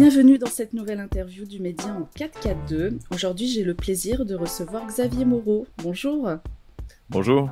[0.00, 2.96] Bienvenue dans cette nouvelle interview du Média en 442.
[3.10, 5.66] Aujourd'hui, j'ai le plaisir de recevoir Xavier Moreau.
[5.76, 6.26] Bonjour.
[7.10, 7.50] Bonjour.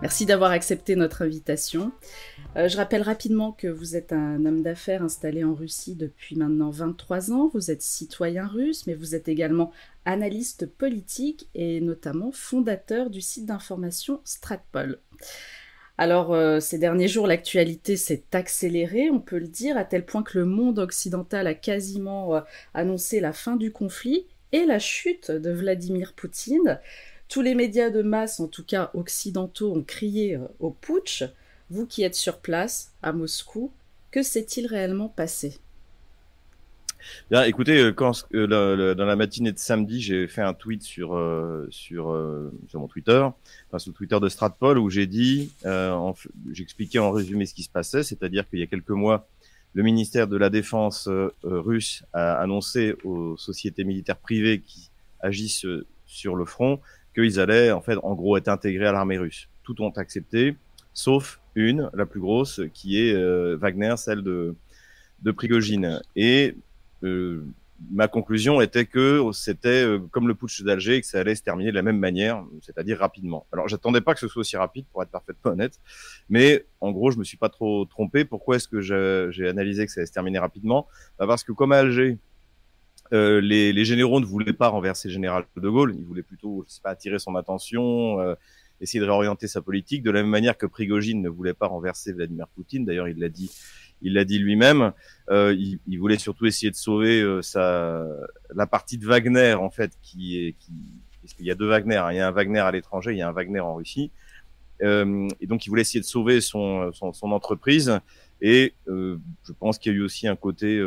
[0.00, 1.92] Merci d'avoir accepté notre invitation.
[2.56, 6.70] Euh, je rappelle rapidement que vous êtes un homme d'affaires installé en Russie depuis maintenant
[6.70, 7.50] 23 ans.
[7.52, 9.70] Vous êtes citoyen russe, mais vous êtes également
[10.06, 15.00] analyste politique et notamment fondateur du site d'information Stratpol.
[16.00, 20.22] Alors, euh, ces derniers jours, l'actualité s'est accélérée, on peut le dire, à tel point
[20.22, 22.40] que le monde occidental a quasiment euh,
[22.72, 26.80] annoncé la fin du conflit et la chute de Vladimir Poutine.
[27.28, 31.22] Tous les médias de masse, en tout cas occidentaux, ont crié euh, au putsch.
[31.68, 33.70] Vous qui êtes sur place, à Moscou,
[34.10, 35.58] que s'est-il réellement passé?
[37.30, 37.94] Bien, écoutez, euh,
[38.34, 41.10] euh, dans la matinée de samedi, j'ai fait un tweet sur
[41.70, 42.16] sur
[42.68, 43.26] sur mon Twitter,
[43.68, 45.52] enfin sur le Twitter de Stratpol, où j'ai dit,
[46.52, 49.28] j'expliquais en résumé ce qui se passait, c'est-à-dire qu'il y a quelques mois,
[49.74, 51.08] le ministère de la Défense
[51.42, 55.66] russe a annoncé aux sociétés militaires privées qui agissent
[56.06, 56.80] sur le front
[57.14, 59.48] qu'ils allaient, en fait, en gros, être intégrés à l'armée russe.
[59.62, 60.56] Tout ont accepté,
[60.92, 64.54] sauf une, la plus grosse, qui est euh, Wagner, celle de,
[65.22, 66.00] de Prigogine.
[66.16, 66.60] Et euh,
[67.90, 71.70] ma conclusion était que c'était euh, comme le putsch d'Alger, que ça allait se terminer
[71.70, 73.46] de la même manière, c'est-à-dire rapidement.
[73.52, 75.78] Alors, j'attendais pas que ce soit aussi rapide, pour être parfaitement honnête,
[76.28, 78.24] mais en gros, je me suis pas trop trompé.
[78.24, 80.86] Pourquoi est-ce que j'ai analysé que ça allait se terminer rapidement?
[81.18, 82.18] Bah Parce que comme à Alger,
[83.12, 86.64] euh, les, les, généraux ne voulaient pas renverser le général de Gaulle, ils voulaient plutôt,
[86.68, 88.34] je sais pas, attirer son attention, euh,
[88.80, 92.12] essayer de réorienter sa politique, de la même manière que Prigogine ne voulait pas renverser
[92.12, 92.84] Vladimir Poutine.
[92.84, 93.50] D'ailleurs, il l'a dit,
[94.02, 94.92] il l'a dit lui-même.
[95.30, 98.04] Euh, il, il, voulait surtout essayer de sauver euh, sa,
[98.54, 100.72] la partie de Wagner en fait, qui est, qui,
[101.22, 102.12] parce qu'il y a deux Wagner, hein.
[102.12, 104.10] il y a un Wagner à l'étranger, il y a un Wagner en Russie.
[104.82, 108.00] Euh, et donc, il voulait essayer de sauver son, son, son entreprise.
[108.40, 110.82] Et je pense qu'il y a eu aussi un côté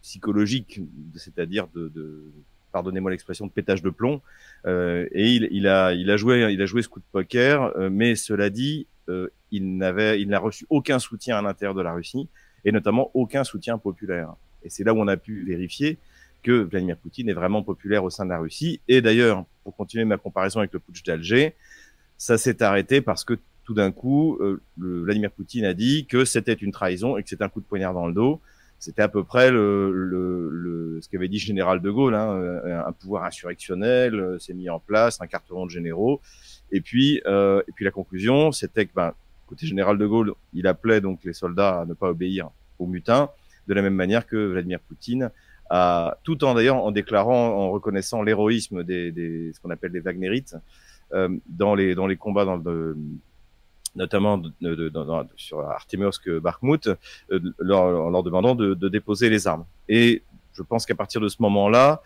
[0.00, 0.80] psychologique,
[1.14, 2.32] c'est-à-dire de, de
[2.72, 4.20] pardonnez-moi l'expression, de pétage de plomb.
[4.66, 7.76] Euh, et il, il, a, il a joué, il a joué ce coup de poker.
[7.76, 8.99] Euh, mais cela dit, euh,
[9.50, 12.28] il n'avait, il n'a reçu aucun soutien à l'intérieur de la Russie
[12.64, 14.34] et notamment aucun soutien populaire.
[14.62, 15.98] Et c'est là où on a pu vérifier
[16.42, 18.80] que Vladimir Poutine est vraiment populaire au sein de la Russie.
[18.88, 21.54] Et d'ailleurs, pour continuer ma comparaison avec le putsch d'Alger,
[22.16, 26.54] ça s'est arrêté parce que tout d'un coup, euh, Vladimir Poutine a dit que c'était
[26.54, 28.40] une trahison et que c'était un coup de poignard dans le dos
[28.80, 32.82] c'était à peu près le, le, le ce qu'avait dit général de Gaulle, hein, euh,
[32.84, 36.20] un pouvoir insurrectionnel euh, s'est mis en place, un carton de généraux.
[36.72, 39.12] Et puis, euh, et puis la conclusion, c'était que, ben,
[39.46, 43.30] côté général de Gaulle, il appelait donc les soldats à ne pas obéir aux mutins,
[43.68, 45.30] de la même manière que Vladimir Poutine
[46.22, 50.56] tout en d'ailleurs en déclarant, en reconnaissant l'héroïsme des, des, ce qu'on appelle les Wagnerites,
[51.12, 52.96] euh, dans les dans les combats dans le
[53.94, 59.64] notamment de, de, de, sur Artemovsk Bakhmut, euh, leur, leur demandant de, déposer les armes.
[59.88, 62.02] Et je pense qu'à partir de ce moment-là,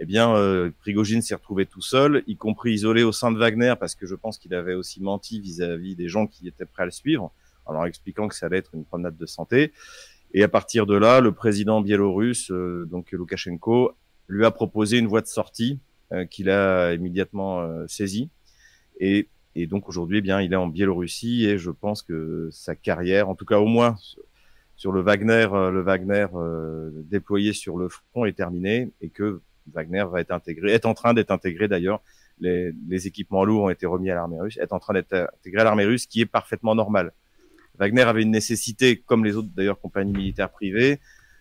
[0.00, 3.74] eh bien, euh, Prigogine s'est retrouvé tout seul, y compris isolé au sein de Wagner,
[3.78, 6.86] parce que je pense qu'il avait aussi menti vis-à-vis des gens qui étaient prêts à
[6.86, 7.32] le suivre,
[7.66, 9.72] en leur expliquant que ça allait être une promenade de santé.
[10.34, 13.94] Et à partir de là, le président biélorusse, euh, donc Loukachenko,
[14.28, 15.78] lui a proposé une voie de sortie
[16.12, 18.28] euh, qu'il a immédiatement euh, saisie.
[19.00, 19.28] Et
[19.60, 23.28] et donc aujourd'hui, eh bien, il est en Biélorussie et je pense que sa carrière,
[23.28, 23.96] en tout cas au moins
[24.76, 29.40] sur le Wagner, euh, le Wagner euh, déployé sur le front est terminé et que
[29.74, 32.00] Wagner va être intégré, est en train d'être intégré d'ailleurs.
[32.38, 32.72] Les,
[33.08, 35.86] équipements lourds ont été remis à l'armée russe, est en train d'être intégré à l'armée
[35.86, 37.10] russe, qui est parfaitement normal.
[37.80, 41.00] Wagner avait une nécessité, comme les autres d'ailleurs compagnies militaires privées,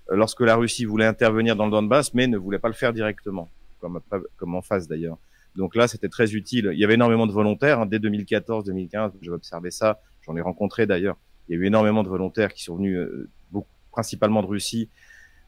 [0.09, 2.93] euh, lorsque la Russie voulait intervenir dans le Donbass, mais ne voulait pas le faire
[2.93, 3.47] directement,
[3.79, 5.19] comme en face d'ailleurs.
[5.57, 6.69] Donc là, c'était très utile.
[6.71, 7.81] Il y avait énormément de volontaires.
[7.81, 9.99] Hein, dès 2014-2015, j'ai observé ça.
[10.25, 11.17] J'en ai rencontré d'ailleurs.
[11.49, 14.89] Il y a eu énormément de volontaires qui sont venus euh, beaucoup, principalement de Russie,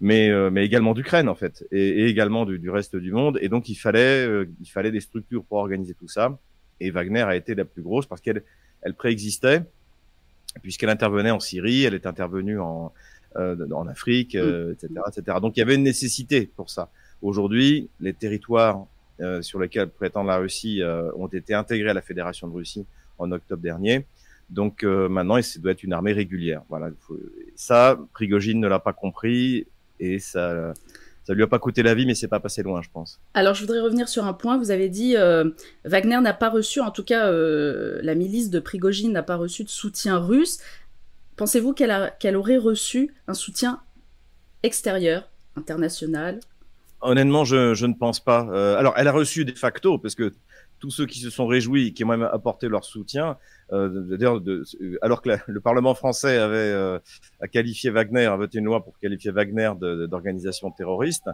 [0.02, 3.38] mais, euh, mais également d'Ukraine en fait, et, également du, du, reste du monde.
[3.42, 6.40] Et donc il fallait, euh, il fallait des structures pour organiser tout ça.
[6.80, 8.44] Et Wagner a été la plus grosse parce qu'elle
[8.82, 9.62] elle préexistait,
[10.62, 12.94] puisqu'elle intervenait en Syrie, elle est intervenue en,
[13.36, 15.00] en Afrique, etc., mm.
[15.10, 15.38] etc.
[15.42, 16.90] Donc il y avait une nécessité pour ça.
[17.22, 18.88] Aujourd'hui, les territoires
[19.22, 22.86] euh, sur lesquels prétend la Russie euh, ont été intégrés à la Fédération de Russie
[23.18, 24.06] en octobre dernier.
[24.50, 26.62] Donc euh, maintenant, ça doit être une armée régulière.
[26.70, 26.90] Voilà.
[27.56, 29.68] Ça, Prigogine ne l'a pas compris
[30.00, 30.74] et ça.
[31.26, 33.22] Ça lui a pas coûté la vie, mais c'est pas passé loin, je pense.
[33.36, 34.58] Alors, je voudrais revenir sur un point.
[34.58, 35.52] Vous avez dit euh,
[35.86, 39.70] Wagner n'a pas reçu, en tout cas, la milice de Prigogine n'a pas reçu de
[39.70, 40.60] soutien russe.
[41.36, 43.80] Pensez-vous qu'elle aurait reçu un soutien
[44.64, 46.40] extérieur, international?
[47.02, 48.48] Honnêtement, je, je, ne pense pas.
[48.52, 50.34] Euh, alors, elle a reçu de facto, parce que
[50.80, 53.38] tous ceux qui se sont réjouis, qui ont même apporté leur soutien,
[53.72, 54.64] euh, de,
[55.02, 57.00] alors que le Parlement français avait euh,
[57.52, 61.30] qualifié Wagner, a voté une loi pour qualifier Wagner d'organisation terroriste,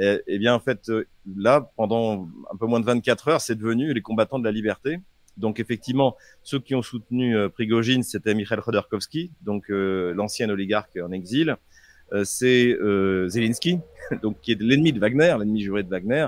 [0.00, 1.06] et, et, bien en fait euh,
[1.36, 5.00] là, pendant un peu moins de 24 heures, c'est devenu les combattants de la liberté.
[5.36, 10.96] Donc effectivement, ceux qui ont soutenu euh, Prigogine, c'était Mikhail Khodorkovsky, donc euh, l'ancien oligarque
[11.02, 11.56] en exil.
[12.22, 12.76] C'est
[13.28, 13.80] Zelensky,
[14.22, 16.26] donc qui est l'ennemi de Wagner, l'ennemi juré de Wagner,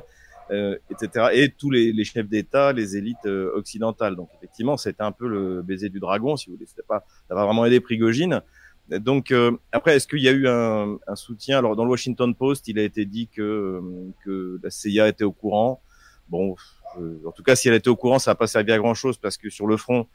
[0.52, 1.28] euh, etc.
[1.32, 4.14] Et tous les, chefs d'État, les élites euh, occidentales.
[4.14, 6.68] Donc effectivement, c'était un peu le baiser du dragon, si vous voulez.
[6.86, 8.42] Pas, ça va vraiment aider Prigogine.
[8.88, 11.58] Donc euh, après, est-ce qu'il y a eu un, un, soutien?
[11.58, 13.80] Alors dans le Washington Post, il a été dit que
[14.24, 15.82] que la CIA était au courant.
[16.28, 16.54] Bon,
[16.96, 19.18] en tout cas, si elle était au courant, ça n'a pas servi à grand chose
[19.18, 20.06] parce que sur le front,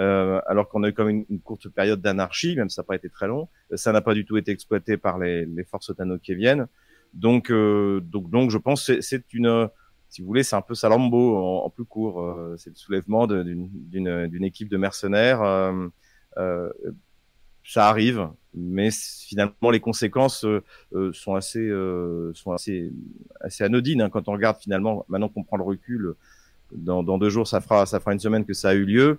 [0.00, 2.96] euh, alors qu'on a eu comme une, une, courte période d'anarchie, même ça n'a pas
[2.96, 6.66] été très long, ça n'a pas du tout été exploité par les, les forces otano-kieviennes.
[7.14, 9.68] Donc, euh, donc, donc, je pense que c'est une,
[10.10, 12.20] si vous voulez, c'est un peu Salambo en, plus court.
[12.20, 15.40] Euh, c'est le soulèvement d'une équipe de mercenaires.
[15.42, 15.86] Euh,
[16.36, 16.70] euh,
[17.64, 20.44] ça arrive, mais finalement les conséquences
[21.12, 21.70] sont assez
[22.34, 22.90] sont assez
[23.40, 25.04] assez anodines hein, quand on regarde finalement.
[25.08, 26.14] Maintenant qu'on prend le recul,
[26.72, 29.18] dans, dans, deux jours, ça fera ça fera une semaine que ça a eu lieu.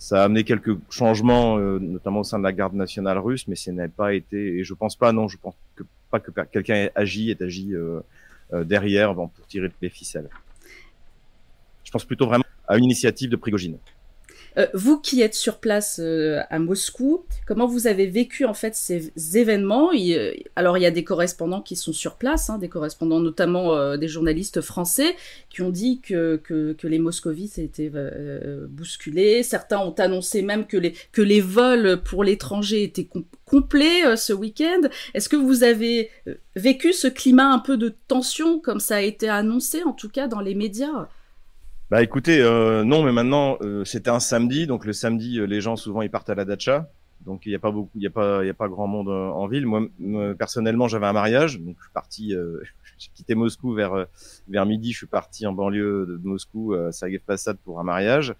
[0.00, 3.70] Ça a amené quelques changements, notamment au sein de la garde nationale russe, mais ce
[3.70, 4.56] n'a pas été.
[4.56, 7.74] Et je pense pas, non, je pense que pas que quelqu'un ait agi, ait agi
[7.74, 8.00] euh,
[8.52, 10.28] euh, derrière pour tirer les ficelles.
[11.84, 13.78] Je pense plutôt vraiment à une initiative de Prigogine.
[14.58, 18.74] Euh, vous qui êtes sur place euh, à Moscou, comment vous avez vécu en fait
[18.74, 19.90] ces événements?
[20.56, 23.96] Alors il y a des correspondants qui sont sur place, hein, des correspondants notamment euh,
[23.96, 25.16] des journalistes français
[25.48, 27.92] qui ont dit que, que, les moscovites étaient
[28.68, 29.42] bousculés.
[29.42, 34.32] Certains ont annoncé même que les, que les vols pour l'étranger étaient com complets ce
[34.32, 34.88] week-end.
[35.12, 36.10] Est-ce que vous avez
[36.54, 40.28] vécu ce climat un peu de tension comme ça a été annoncé en tout cas
[40.28, 41.08] dans les médias?
[41.90, 45.60] Bah écoutez, euh, non, mais maintenant euh, c'était un samedi, donc le samedi, euh, les
[45.60, 46.88] gens souvent ils partent à la dacha,
[47.22, 48.86] donc il n'y a pas beaucoup, il y a pas, il y a pas grand
[48.86, 49.66] monde euh, en ville.
[49.66, 49.88] Moi,
[50.38, 52.32] personnellement, j'avais un mariage, donc je suis parti,
[52.98, 54.06] j'ai quitté Moscou vers
[54.48, 58.36] vers midi, je suis parti en banlieue de, Moscou, à Sergev Passad pour un mariage.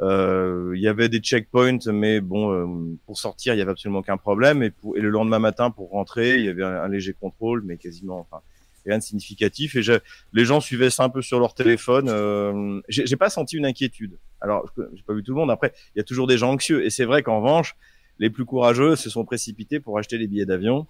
[0.00, 4.64] Il y avait des checkpoints, mais bon, pour sortir, il y avait absolument aucun problème,
[4.64, 7.62] et, pour, et le lendemain matin pour rentrer, il y avait un, un léger contrôle,
[7.64, 8.42] mais quasiment, enfin
[8.90, 9.76] rien de significatif.
[9.76, 9.94] Et je,
[10.32, 12.08] les gens suivaient ça un peu sur leur téléphone.
[12.08, 14.18] Euh, j'ai pas senti une inquiétude.
[14.40, 15.50] Alors, j'ai pas vu tout le monde.
[15.50, 16.84] Après, il y a toujours des gens anxieux.
[16.84, 17.76] Et c'est vrai qu'en revanche,
[18.18, 20.86] les plus courageux se sont précipités pour acheter les billets d'avion.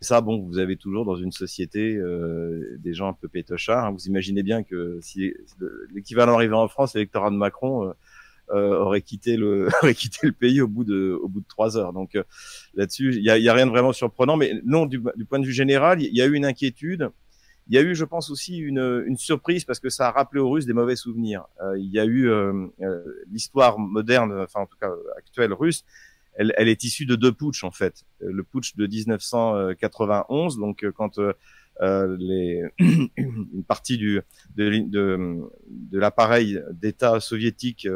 [0.00, 3.86] Ça, bon, vous avez toujours dans une société euh, des gens un peu pétochards.
[3.86, 3.92] Hein.
[3.92, 5.32] Vous imaginez bien que si
[5.94, 7.92] l'équivalent arrivait en France, l'électorat de Macron euh,
[8.50, 11.78] euh, aurait quitté le aurait quitté le pays au bout de au bout de trois
[11.78, 11.92] heures.
[11.92, 12.24] Donc euh,
[12.74, 14.36] là-dessus, il y a, y a, rien de vraiment surprenant.
[14.36, 17.10] Mais non, du, du point de vue général, il y a eu une inquiétude.
[17.68, 20.40] Il y a eu, je pense aussi, une, une surprise parce que ça a rappelé
[20.40, 21.46] aux Russes des mauvais souvenirs.
[21.62, 25.84] Euh, il y a eu euh, euh, l'histoire moderne, enfin en tout cas actuelle russe.
[26.34, 28.04] Elle, elle, est issue de deux putschs en fait.
[28.20, 34.20] Le putsch de 1991, donc quand euh, les, une partie du,
[34.56, 35.48] de
[35.92, 37.86] l'appareil d'État soviétique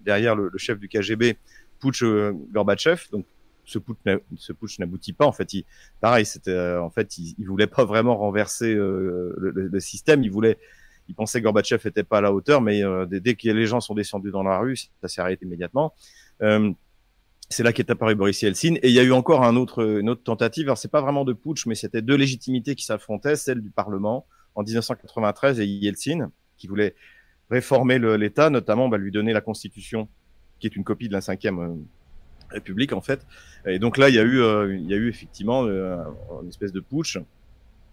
[0.00, 1.38] derrière le, le, chef du KGB
[1.80, 2.04] putsch
[2.52, 3.24] Gorbatchev, donc
[3.68, 5.26] ce putsch, n'aboutit pas.
[5.26, 5.64] En fait, il,
[6.00, 10.22] pareil, c'était, euh, en fait, il, il, voulait pas vraiment renverser euh, le, système.
[10.22, 10.58] Il voulait,
[11.08, 13.80] il pensait que Gorbatchev était pas à la hauteur, mais euh, dès, que les gens
[13.80, 15.94] sont descendus dans la rue, ça s'est arrêté immédiatement.
[17.50, 18.74] C'est là qu'est apparu Boris Yeltsin.
[18.82, 20.66] Et il y a eu encore une autre tentative.
[20.66, 24.26] Alors, c'est pas vraiment de putsch, mais c'était deux légitimités qui s'affrontaient, celle du Parlement
[24.54, 26.94] en 1993 et Yeltsin, qui voulait
[27.50, 30.08] réformer l'État, notamment bah, lui donner la Constitution,
[30.58, 31.86] qui est une copie de la cinquième
[32.50, 33.26] République en fait.
[33.66, 36.02] Et donc là, il y a eu, euh, il y a eu effectivement euh,
[36.42, 37.18] une espèce de putsch.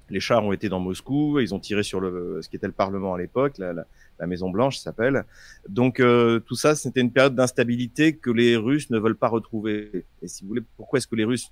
[0.10, 2.74] Les chars ont été dans Moscou, ils ont tiré sur le, ce qui était le
[2.74, 3.86] Parlement à l'époque, la, la,
[4.20, 5.26] la, Maison Blanche s'appelle.
[5.68, 10.06] Donc euh, tout ça, c'était une période d'instabilité que les Russes ne veulent pas retrouver.
[10.22, 11.52] Et si vous voulez, pourquoi est-ce que les Russes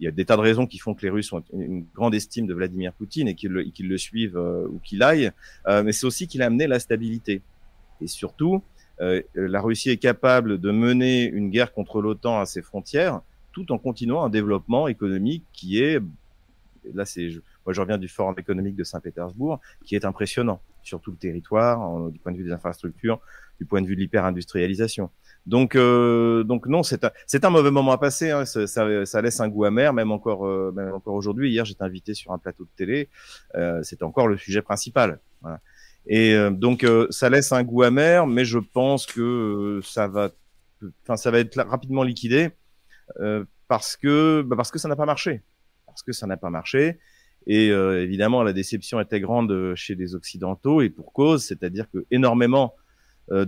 [0.00, 2.14] il y a des tas de raisons qui font que les Russes ont une grande
[2.14, 5.30] estime de Vladimir Poutine et qu'ils le, qu'ils le suivent euh, ou qu'il aille,
[5.68, 7.42] euh, mais c'est aussi qu'il a amené la stabilité.
[8.00, 8.62] Et surtout,
[9.34, 13.20] la Russie est capable de mener une guerre contre l'OTAN à ses frontières,
[13.52, 16.00] tout en continuant un développement économique qui est,
[16.94, 17.30] là c'est,
[17.64, 22.10] moi je reviens du Forum économique de Saint-Pétersbourg, qui est impressionnant sur tout le territoire,
[22.10, 23.20] du point de vue des infrastructures,
[23.58, 25.10] du point de vue de l'hyper-industrialisation.
[25.46, 28.30] Donc, euh, donc non, c'est un, c'est un mauvais moment à passer.
[28.30, 28.44] Hein.
[28.44, 31.50] Ça, ça, ça, laisse un goût amer, même encore, euh, même encore aujourd'hui.
[31.50, 33.08] Hier, j'étais invité sur un plateau de télé.
[33.54, 35.18] Euh, c'était encore le sujet principal.
[35.40, 35.60] Voilà.
[36.06, 40.08] Et euh, donc euh, ça laisse un goût amer, mais je pense que euh, ça
[40.08, 40.30] va,
[41.02, 42.50] enfin ça va être rapidement liquidé
[43.66, 45.42] parce que bah parce que ça n'a pas marché,
[45.86, 46.98] parce que ça n'a pas marché.
[47.46, 52.74] Et évidemment la déception était grande chez les occidentaux et pour cause, c'est-à-dire que énormément
[53.32, 53.46] euh,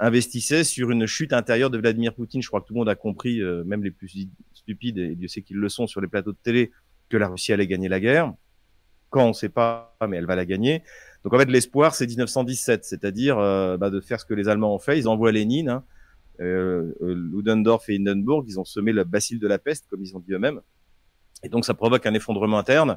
[0.00, 2.42] investissait sur une chute intérieure de Vladimir Poutine.
[2.42, 5.28] Je crois que tout le monde a compris, euh, même les plus stupides, et Dieu
[5.28, 6.72] sait qu'ils le sont sur les plateaux de télé,
[7.08, 8.34] que la Russie allait gagner la guerre.
[9.08, 10.82] Quand on ne sait pas, mais elle va la gagner.
[11.28, 14.74] Donc en fait, l'espoir, c'est 1917, c'est-à-dire euh, bah, de faire ce que les Allemands
[14.74, 14.98] ont fait.
[14.98, 15.84] Ils envoient Lénine, hein,
[16.40, 20.20] euh, Ludendorff et Hindenburg, ils ont semé le bacille de la peste, comme ils ont
[20.20, 20.62] dit eux-mêmes.
[21.42, 22.96] Et donc ça provoque un effondrement interne.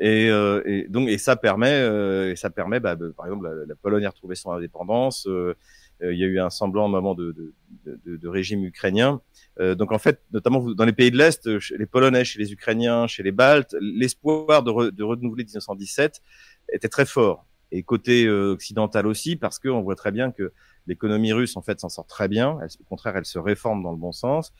[0.00, 3.74] Et, euh, et, donc et ça permet, euh, et ça permet, bah, par exemple, la,
[3.74, 5.26] Pologne a retrouvé son indépendance.
[5.26, 5.54] Euh,
[6.02, 9.20] euh, il y a eu un semblant moment de, de, de, de régime ukrainien.
[9.60, 13.06] Euh, donc en fait, notamment dans les pays de l'Est, les Polonais, chez les Ukrainiens,
[13.06, 16.22] chez les Baltes, l'espoir de, de renouveler 1917
[16.72, 17.45] était très fort.
[17.72, 20.52] Et côté occidental aussi, parce qu'on voit très bien que
[20.86, 22.58] l'économie russe en fait s'en sort très bien.
[22.62, 24.52] Elle, au contraire, elle se réforme dans le bon sens.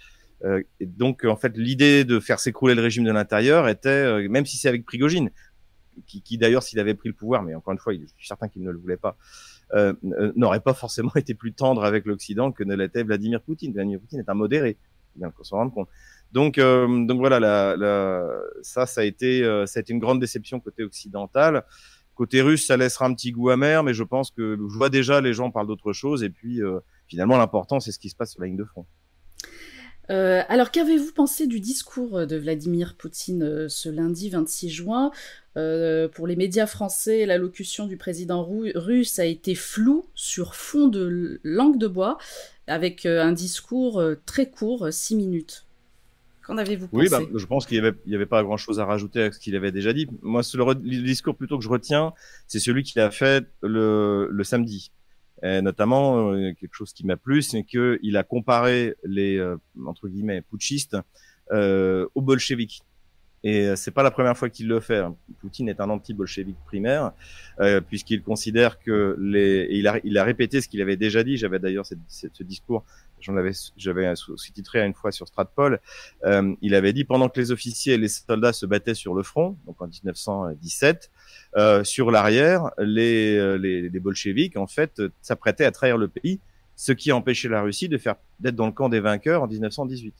[0.45, 4.29] Euh, et donc, en fait, l'idée de faire s'écrouler le régime de l'intérieur était, euh,
[4.29, 5.31] même si c'est avec Prigogine,
[6.07, 8.49] qui, qui d'ailleurs, s'il avait pris le pouvoir, mais encore une fois, je suis certain
[8.49, 9.17] qu'il ne le voulait pas,
[9.73, 9.95] euh,
[10.35, 13.73] n'aurait pas forcément été plus tendre avec l'Occident que ne l'était Vladimir Poutine.
[13.73, 14.77] Vladimir Poutine est un modéré,
[15.15, 15.89] bien qu'on s'en rende compte.
[16.33, 18.29] Donc, euh, donc voilà, la, la,
[18.61, 21.65] ça, ça a été, ça a été une grande déception côté occidental.
[22.17, 25.21] Côté russe, ça laissera un petit goût amer, mais je pense que je vois déjà
[25.21, 26.25] les gens parlent d'autre chose.
[26.25, 26.61] Et puis,
[27.07, 28.87] finalement, l'important, c'est ce qui se passe sur la ligne de front.
[30.11, 35.11] Euh, alors, qu'avez-vous pensé du discours de Vladimir Poutine euh, ce lundi 26 juin?
[35.57, 41.41] Euh, Pour les médias français, l'allocution du président russe a été floue sur fond de
[41.43, 42.19] langue de bois,
[42.67, 45.66] avec euh, un discours euh, très court, 6 minutes.
[46.47, 49.23] Qu'en avez-vous pensé Oui, bah, je pense qu'il n'y avait, avait, pas grand-chose à rajouter
[49.23, 50.07] à ce qu'il avait déjà dit.
[50.23, 52.13] Moi, le, le, discours plutôt que je retiens,
[52.47, 54.93] c'est celui qu'il a fait le, le samedi.
[55.43, 60.07] Et notamment, euh, quelque chose qui m'a plu, c'est qu'il a comparé les euh, entre
[60.07, 60.97] guillemets putschistes
[61.51, 62.81] euh, aux bolcheviks.
[63.43, 64.99] Et c'est pas la première fois qu'il le fait.
[64.99, 65.15] Hein.
[65.41, 67.13] Poutine est un anti-bolchevique primaire,
[67.61, 69.67] euh, puisqu'il considère que les.
[69.71, 71.37] Et il a, il a répété ce qu'il avait déjà dit.
[71.37, 72.85] J'avais d'ailleurs ce discours,
[73.21, 75.81] j'en avais, j'avais sous-titré une fois sur Stratpol.
[76.25, 79.23] Euh, il avait dit pendant que les officiers et les soldats se battaient sur le
[79.23, 81.11] front, donc en 1917,
[81.57, 86.41] euh, sur l'arrière, les, euh, les, les bolcheviks, en fait, s'apprêtaient à trahir le pays,
[86.77, 90.15] ce qui empêchait la Russie de faire d'être dans le camp des vainqueurs en 1918.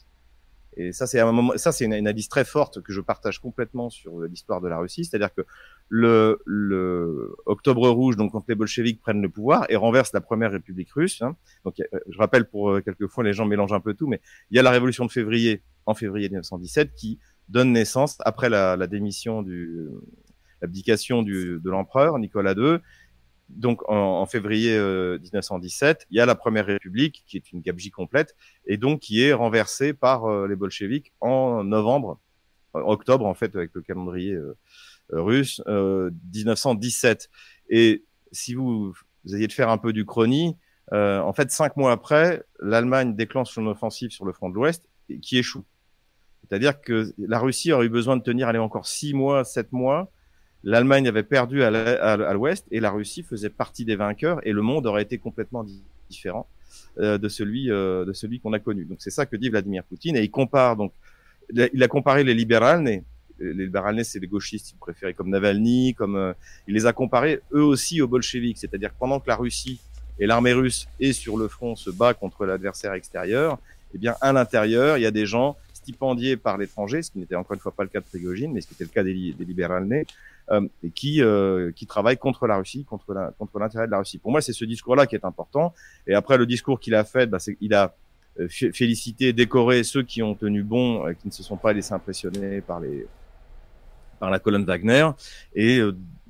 [0.79, 3.39] Et ça, c'est un moment, ça, c'est une, une analyse très forte que je partage
[3.39, 5.07] complètement sur l'histoire de la Russie.
[5.07, 5.43] C'est-à-dire que
[5.89, 10.51] le, le Octobre Rouge, donc quand les bolcheviks prennent le pouvoir et renversent la première
[10.51, 11.23] République russe.
[11.23, 11.77] Hein, donc,
[12.09, 14.63] je rappelle pour euh, quelquefois les gens mélangent un peu tout, mais il y a
[14.63, 19.89] la Révolution de février en février 1917 qui donne naissance après la, la démission du
[20.61, 22.79] l'abdication de l'empereur Nicolas II.
[23.49, 27.61] Donc en, en février euh, 1917, il y a la Première République qui est une
[27.61, 28.35] gabegie complète
[28.67, 32.19] et donc qui est renversée par euh, les bolcheviks en novembre,
[32.75, 34.57] octobre en fait avec le calendrier euh,
[35.11, 37.29] russe 1917.
[37.69, 38.93] Et si vous,
[39.25, 40.57] vous ayez de faire un peu du chronie,
[40.93, 44.89] en fait cinq mois après, l'Allemagne déclenche son offensive sur le front de l'Ouest
[45.23, 45.65] qui échoue.
[46.43, 50.11] C'est-à-dire que la Russie aurait eu besoin de tenir aller encore six mois, sept mois
[50.67, 54.87] l'Allemagne avait perdu à l'ouest et la Russie faisait partie des vainqueurs et le monde
[54.87, 55.65] aurait été complètement
[56.11, 56.49] différent
[56.99, 58.85] euh, de celui euh, de celui qu'on a connu.
[58.85, 60.93] Donc c'est ça que dit Vladimir Poutine et il compare donc
[61.51, 62.83] il a comparé les libérales
[63.39, 66.33] les libérales c'est les gauchistes, si vous préférez, comme Navalny, comme euh,
[66.67, 69.81] il les a comparés eux aussi aux bolcheviks, c'est-à-dire que pendant que la Russie
[70.19, 73.59] et l'armée russe est sur le front se bat contre l'adversaire extérieur,
[73.95, 77.37] eh bien à l'intérieur il y a des gens stipendiés par l'étranger, ce qui n'était
[77.37, 79.33] encore une fois pas le cas de Prigogine, mais ce qui était le cas des,
[79.33, 79.87] des libérales
[80.51, 83.99] euh, et qui euh, qui travaille contre la Russie, contre la, contre l'intérêt de la
[83.99, 84.19] Russie.
[84.19, 85.75] Pour moi, c'est ce discours-là qui est important.
[86.07, 87.95] Et après, le discours qu'il a fait, bah, c'est il a
[88.39, 91.95] euh, félicité, décoré ceux qui ont tenu bon, euh, qui ne se sont pas laissés
[91.95, 93.07] impressionner par les
[94.19, 95.09] par la colonne Wagner.
[95.55, 95.81] Et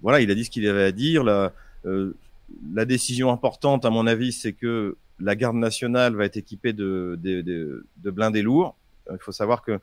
[0.03, 1.25] voilà, il a dit ce qu'il avait à dire.
[1.25, 1.53] La,
[1.85, 7.19] la décision importante, à mon avis, c'est que la garde nationale va être équipée de,
[7.23, 8.77] de, de, de blindés lourds.
[9.11, 9.79] Il faut savoir que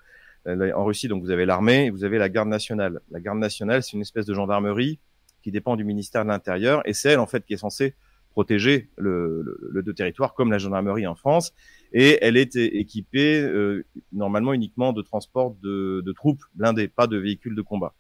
[0.48, 3.00] euh, en Russie, donc vous avez l'armée et vous avez la garde nationale.
[3.12, 5.00] La garde nationale, c'est une espèce de gendarmerie
[5.42, 7.96] qui dépend du ministère de l'Intérieur et c'est elle en fait qui est censée
[8.32, 11.54] protéger le, le, le, territoire comme la gendarmerie en France
[11.94, 17.18] et elle est équipée euh, normalement uniquement de transport de, de, troupes blindées, pas de
[17.18, 17.94] véhicules de combat.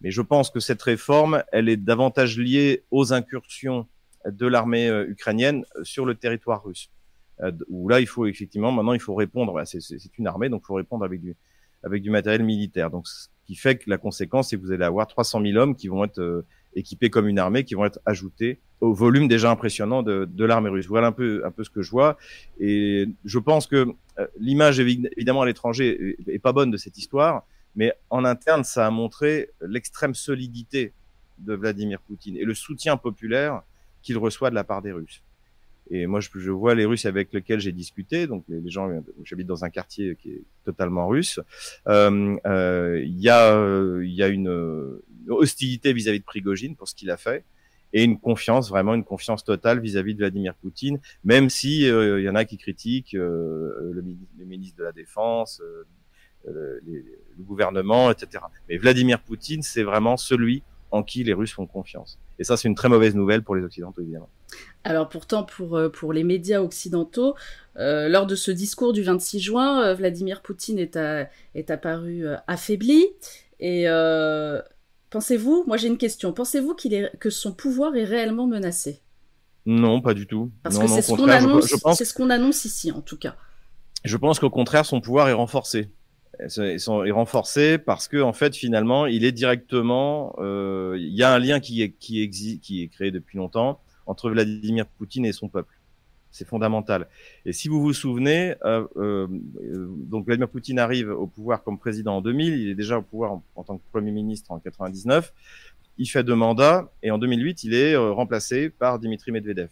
[0.00, 3.86] Mais je pense que cette réforme, elle est davantage liée aux incursions
[4.28, 6.90] de l'armée euh, ukrainienne sur le territoire russe.
[7.40, 9.62] Euh, où là, il faut effectivement, maintenant, il faut répondre.
[9.64, 11.36] C'est une armée, donc il faut répondre avec du,
[11.82, 12.90] avec du matériel militaire.
[12.90, 15.76] Donc, ce qui fait que la conséquence, c'est que vous allez avoir 300 000 hommes
[15.76, 19.50] qui vont être euh, équipés comme une armée, qui vont être ajoutés au volume déjà
[19.50, 20.86] impressionnant de, l'armée russe.
[20.86, 22.16] Voilà un peu, un peu ce que je vois.
[22.60, 27.44] Et je pense que euh, l'image, évidemment, à l'étranger est, pas bonne de cette histoire,
[27.74, 30.92] mais en interne, ça a montré l'extrême solidité
[31.38, 33.62] de Vladimir Poutine et le soutien populaire
[34.02, 35.22] qu'il reçoit de la part des Russes.
[35.90, 38.90] Et moi, je, je, vois les Russes avec lesquels j'ai discuté, donc les, gens,
[39.24, 41.40] j'habite dans un quartier qui est totalement russe.
[41.86, 44.48] Il euh, y a, il y a une,
[45.26, 47.44] une hostilité vis-à-vis de Prigogine pour ce qu'il a fait
[47.92, 52.20] et une confiance, vraiment une confiance totale vis-à-vis de Vladimir Poutine, même si il euh,
[52.20, 54.04] y en a qui critiquent euh, le,
[54.38, 55.62] le, ministre de la Défense,
[56.46, 57.04] euh, les,
[57.38, 58.44] le gouvernement, etc.
[58.68, 62.18] Mais Vladimir Poutine, c'est vraiment celui en qui les Russes font confiance.
[62.38, 64.28] Et ça, c'est une très mauvaise nouvelle pour les Occidentaux, évidemment.
[64.84, 67.34] Alors pourtant, pour, pour les médias occidentaux,
[67.76, 72.26] euh, lors de ce discours du 26 juin, euh, Vladimir Poutine est, à, est apparu
[72.26, 73.04] euh, affaibli.
[73.58, 73.86] Et
[75.10, 79.00] pensez-vous, moi j'ai une question, pensez-vous qu'il est, que son pouvoir est réellement menacé?
[79.64, 80.52] Non, pas du tout.
[80.62, 83.34] Parce non, que c'est ce qu'on annonce, pense- ce qu'on annonce ici en tout cas.
[84.04, 85.90] Je pense qu'au contraire, son pouvoir est renforcé.
[86.44, 90.34] Ils sont- est renforcé parce que en fait, finalement, il est directement.
[90.38, 93.80] euh, Il y a un lien qui est qui existe, qui est créé depuis longtemps
[94.06, 95.72] entre Vladimir Poutine et son peuple.
[96.30, 97.08] C'est fondamental.
[97.46, 99.26] Et si vous vous souvenez, euh, euh,
[100.12, 102.52] donc Vladimir Poutine arrive au pouvoir comme président en 2000.
[102.60, 105.32] Il est déjà au pouvoir en, en tant que premier ministre en 99.
[105.98, 109.70] Il fait deux mandats et en 2008, il est euh, remplacé par Dimitri Medvedev.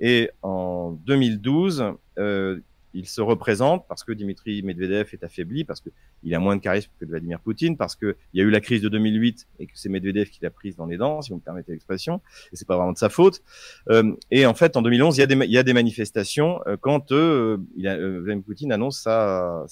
[0.00, 1.84] Et en 2012,
[2.18, 2.58] euh,
[2.96, 6.90] il se représente parce que Dimitri Medvedev est affaibli, parce qu'il a moins de charisme
[6.98, 9.90] que Vladimir Poutine, parce qu'il y a eu la crise de 2008 et que c'est
[9.90, 12.22] Medvedev qui l'a prise dans les dents, si vous me permettez l'expression,
[12.52, 13.42] et c'est pas vraiment de sa faute.
[13.90, 18.42] Euh, et en fait, en 2011, il y a des, manifestations euh, quand euh, Vladimir
[18.44, 19.66] Poutine annonce sa,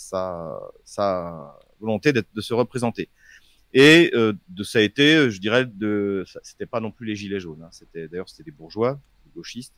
[1.81, 3.09] volonté de se représenter.
[3.73, 7.63] Et de ça a été, je dirais, de, c'était pas non plus les gilets jaunes.
[7.63, 7.71] hein.
[7.73, 9.75] C'était d'ailleurs c'était des bourgeois, des gauchistes.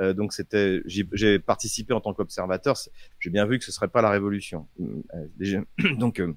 [0.00, 2.76] Euh, donc c'était, j'ai participé en tant qu'observateur.
[3.18, 4.68] J'ai bien vu que ce serait pas la révolution.
[4.80, 5.62] Euh,
[5.98, 6.34] donc euh,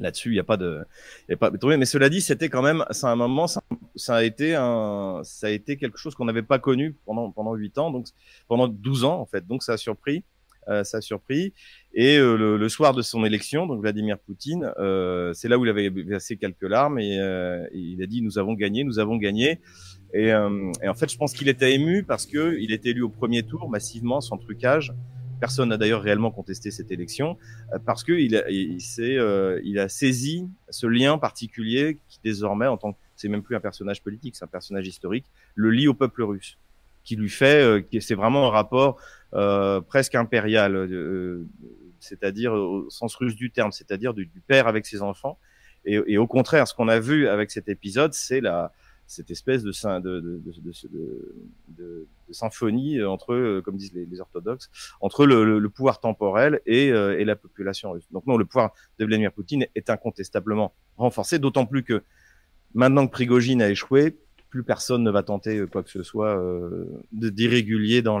[0.00, 0.84] là-dessus, il n'y a pas de,
[1.28, 1.76] y a pas de.
[1.76, 3.62] Mais cela dit, c'était quand même, c'est un moment, ça,
[3.94, 7.54] ça a été un, ça a été quelque chose qu'on n'avait pas connu pendant pendant
[7.54, 8.06] huit ans, donc
[8.48, 9.46] pendant 12 ans en fait.
[9.46, 10.24] Donc ça a surpris,
[10.68, 11.52] euh, ça a surpris.
[11.94, 15.64] Et euh, le, le soir de son élection, donc Vladimir Poutine, euh, c'est là où
[15.64, 19.16] il avait versé quelques larmes et, et il a dit nous avons gagné, nous avons
[19.16, 19.60] gagné.
[20.12, 23.02] Et, euh, et en fait, je pense qu'il était ému parce que il était élu
[23.02, 24.92] au premier tour massivement, sans trucage.
[25.40, 27.38] Personne n'a d'ailleurs réellement contesté cette élection
[27.72, 32.66] euh, parce que il, a- il, euh, il a saisi ce lien particulier qui désormais,
[32.66, 35.88] en tant que c'est même plus un personnage politique, c'est un personnage historique, le lie
[35.88, 36.58] au peuple russe,
[37.04, 38.98] qui lui fait, euh, c'est vraiment un rapport
[39.34, 41.46] euh, presque impérial, euh,
[42.00, 45.38] c'est-à-dire au sens russe du terme, c'est-à-dire du, père avec ses enfants.
[45.86, 48.70] Et au contraire, ce qu'on a vu avec cet épisode, c'est la
[49.10, 49.72] cette espèce de,
[52.30, 54.70] symphonie entre, comme disent les, orthodoxes,
[55.00, 58.06] entre le, pouvoir temporel et, euh, et la population russe.
[58.12, 62.04] Donc non, le pouvoir de Vladimir Poutine est incontestablement renforcé, d'autant plus que
[62.74, 64.16] maintenant que Prigogine a échoué,
[64.48, 68.20] plus personne ne va tenter euh, quoi que ce soit euh, d'irrégulier en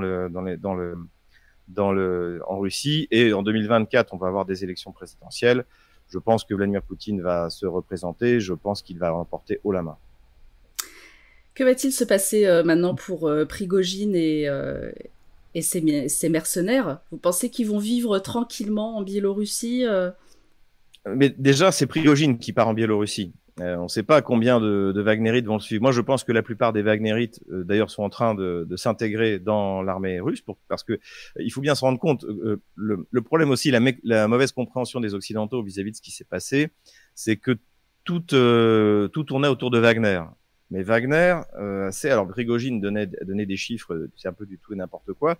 [2.58, 3.06] Russie.
[3.12, 5.64] Et en 2024, on va avoir des élections présidentielles.
[6.08, 8.40] Je pense que Vladimir Poutine va se représenter.
[8.40, 9.96] Je pense qu'il va remporter haut la main.
[11.60, 14.90] Que va-t-il se passer euh, maintenant pour euh, Prigogine et, euh,
[15.60, 17.00] ses, mercenaires?
[17.10, 20.10] Vous pensez qu'ils vont vivre tranquillement en Biélorussie euh?
[21.04, 23.34] Mais déjà, c'est Prigogine qui part en Biélorussie.
[23.58, 25.82] On ne sait pas combien de, Wagnerites vont le suivre.
[25.82, 29.82] Moi, je pense que la plupart des Wagnerites, d'ailleurs, sont en train de, s'intégrer dans
[29.82, 30.98] l'armée russe, parce que
[31.38, 32.24] il faut bien se rendre compte.
[32.74, 36.70] le, problème aussi, la, mauvaise compréhension des Occidentaux vis-à-vis de ce qui s'est passé,
[37.14, 37.58] c'est que
[38.04, 40.22] tout tournait autour de Wagner.
[40.70, 44.72] Mais Wagner, euh, c'est alors Prigogine donnait, donnait des chiffres, c'est un peu du tout
[44.72, 45.36] et n'importe quoi.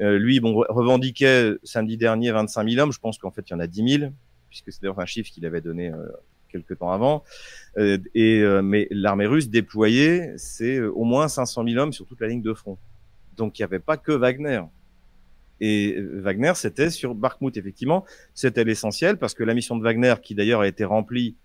[0.00, 2.92] Euh, lui, bon, re- revendiquait samedi dernier 25 000 hommes.
[2.92, 4.12] Je pense qu'en fait, il y en a 10 000,
[4.48, 6.06] puisque c'est d'ailleurs un chiffre qu'il avait donné euh,
[6.48, 7.22] quelques temps avant.
[7.78, 12.04] Euh, et euh, mais l'armée russe déployée, c'est euh, au moins 500 000 hommes sur
[12.06, 12.76] toute la ligne de front.
[13.36, 14.60] Donc il n'y avait pas que Wagner.
[15.60, 20.14] Et euh, Wagner, c'était sur Bakhmut, effectivement, c'était l'essentiel parce que la mission de Wagner,
[20.20, 21.36] qui d'ailleurs a été remplie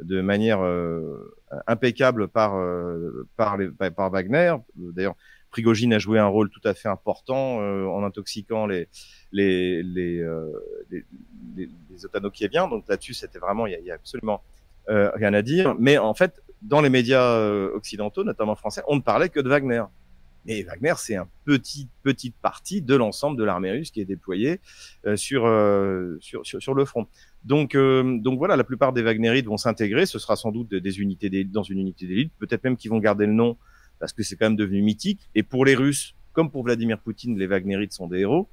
[0.00, 1.34] de manière euh,
[1.66, 4.54] impeccable par euh, par, les, par par Wagner.
[4.76, 5.14] D'ailleurs,
[5.50, 8.88] Prigogine a joué un rôle tout à fait important euh, en intoxiquant les
[9.32, 10.50] les les, euh,
[10.90, 11.04] les,
[11.56, 12.48] les, les.
[12.48, 14.42] Donc là-dessus, c'était vraiment il y y a absolument
[14.88, 15.74] euh, rien à dire.
[15.78, 19.48] Mais en fait, dans les médias euh, occidentaux, notamment français, on ne parlait que de
[19.48, 19.84] Wagner.
[20.46, 24.60] Mais Wagner, c'est un petit petite partie de l'ensemble de l'armée russe qui est déployée
[25.06, 27.06] euh, sur, euh, sur, sur sur le front.
[27.44, 30.06] Donc euh, donc voilà, la plupart des Wagnerites vont s'intégrer.
[30.06, 32.98] Ce sera sans doute des, unités d'élite dans une unité d'élite, peut-être même qu'ils vont
[32.98, 33.56] garder le nom
[33.98, 35.20] parce que c'est quand même devenu mythique.
[35.34, 38.48] Et pour les Russes, comme pour Vladimir Poutine, les Wagnerites sont des héros.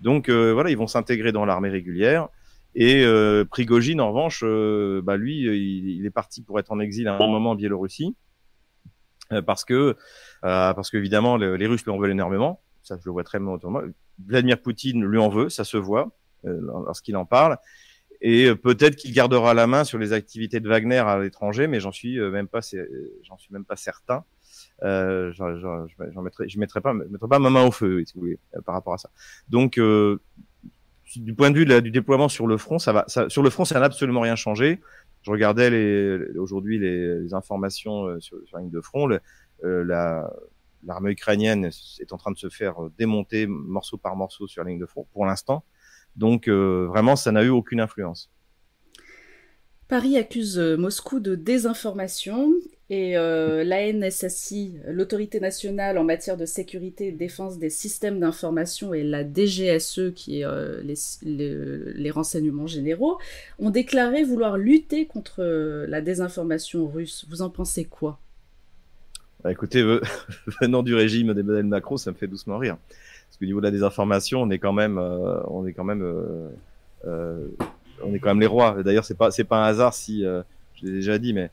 [0.00, 2.28] Donc euh, voilà, ils vont s'intégrer dans l'armée régulière.
[2.74, 6.78] Et euh, Prigogine, en revanche, euh, bah lui, il, il, est parti pour être en
[6.78, 8.14] exil à un moment en Biélorussie,
[9.46, 9.94] parce que euh,
[10.74, 12.60] parce qu'évidemment le, les Russes lui en veulent énormément.
[12.82, 13.58] ça je le vois très bien
[14.26, 16.10] Vladimir Poutine lui en veut, ça se voit
[16.42, 17.58] lorsqu'il en parle.
[18.20, 21.92] Et peut-être qu'il gardera la main sur les activités de Wagner à l'étranger, mais j'en
[21.92, 22.60] suis même pas,
[23.22, 24.24] j'en suis même pas certain.
[24.82, 28.38] Euh, j'en mettrai, je mettrai pas, mettrai pas ma main au feu, si vous voulez,
[28.64, 29.10] par rapport à ça.
[29.48, 29.78] Donc,
[31.16, 33.04] du point de vue du déploiement sur le front, ça va.
[33.08, 34.80] Ça, sur le front, ça n'a absolument rien changé.
[35.22, 39.08] Je regardais les, aujourd'hui les, informations euh, sur, sur, la ligne de front.
[39.64, 39.84] Euh,
[40.84, 44.80] l'armée ukrainienne est en train de se faire démonter morceau par morceau sur la ligne
[44.80, 45.64] de front pour l'instant.
[46.16, 48.30] Donc euh, vraiment, ça n'a eu aucune influence.
[49.88, 52.52] Paris accuse Moscou de désinformation
[52.90, 58.94] et euh, l'ANSSI, l'autorité nationale en matière de sécurité et de défense des systèmes d'information,
[58.94, 63.18] et la DGSE, qui est euh, les, renseignements généraux,
[63.58, 67.26] ont déclaré vouloir lutter contre euh, la désinformation russe.
[67.28, 68.18] Vous en pensez quoi?
[69.44, 69.82] Bah, Écoutez,
[70.62, 72.78] venant du régime d'Emmanuel Macron, ça me fait doucement rire.
[73.28, 76.02] Parce qu'au niveau de la désinformation, on est quand même, on est quand même,
[77.04, 78.82] on est quand même les rois.
[78.82, 80.24] D'ailleurs, c'est pas, pas un hasard si
[80.80, 81.50] je l'ai déjà dit, mais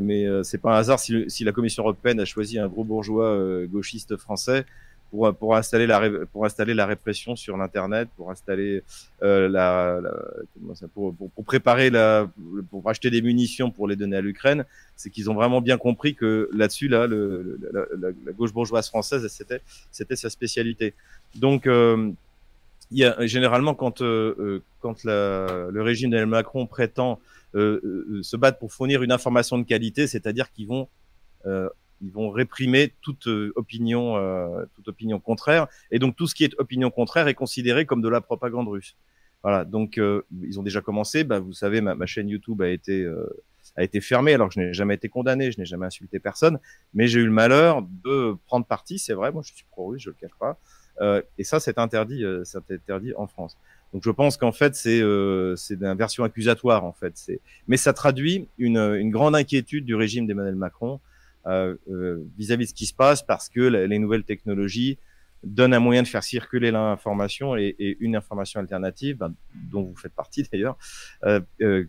[0.00, 2.84] mais euh, c'est pas un hasard si, si, la Commission européenne a choisi un gros
[2.84, 4.64] bourgeois euh, gauchiste français
[5.10, 8.82] pour pour installer la pour installer la répression sur l'internet, pour installer
[9.22, 10.10] euh, la, la
[10.92, 12.28] pour, pour, pour, préparer la
[12.70, 14.64] pour acheter des munitions pour les donner à l'Ukraine,
[14.96, 19.26] c'est qu'ils ont vraiment bien compris que là-dessus là le, la, la, gauche bourgeoise française
[19.28, 19.60] c'était
[19.92, 20.94] c'était sa spécialité.
[21.36, 22.10] Donc euh,
[22.90, 27.43] il y a généralement quand euh, quand la, le régime d'Emmanuel Macron prétend euh, euh,
[27.54, 30.88] se battre pour fournir une information de qualité, c'est-à-dire qu'ils vont
[31.46, 31.68] euh,
[32.00, 34.16] ils vont réprimer toute opinion
[34.74, 38.08] toute opinion contraire et donc tout ce qui est opinion contraire est considéré comme de
[38.08, 38.96] la propagande russe.
[39.42, 40.00] Voilà, donc
[40.42, 41.22] ils ont déjà commencé.
[41.22, 43.08] Bah, vous savez, ma, chaîne YouTube a été
[43.76, 46.58] a été fermée alors que je n'ai jamais été condamné, je n'ai jamais insulté personne,
[46.92, 48.98] mais j'ai eu le malheur de prendre parti.
[48.98, 50.58] C'est vrai, moi je suis pro-russe, je le cache pas,
[51.00, 53.56] euh, et ça c'est interdit, c'est interdit en France.
[53.94, 57.14] Donc je pense qu'en fait c'est euh, c'est version accusatoire en fait.
[57.68, 61.00] Mais ça traduit une, une grande inquiétude du régime d'Emmanuel Macron
[61.46, 64.98] euh, euh, vis-à-vis de ce qui se passe parce que les nouvelles technologies
[65.44, 69.34] donnent un moyen de faire circuler l'information et, une information alternative ben,
[69.70, 70.76] dont vous faites partie d'ailleurs.
[71.24, 71.84] Euh, euh,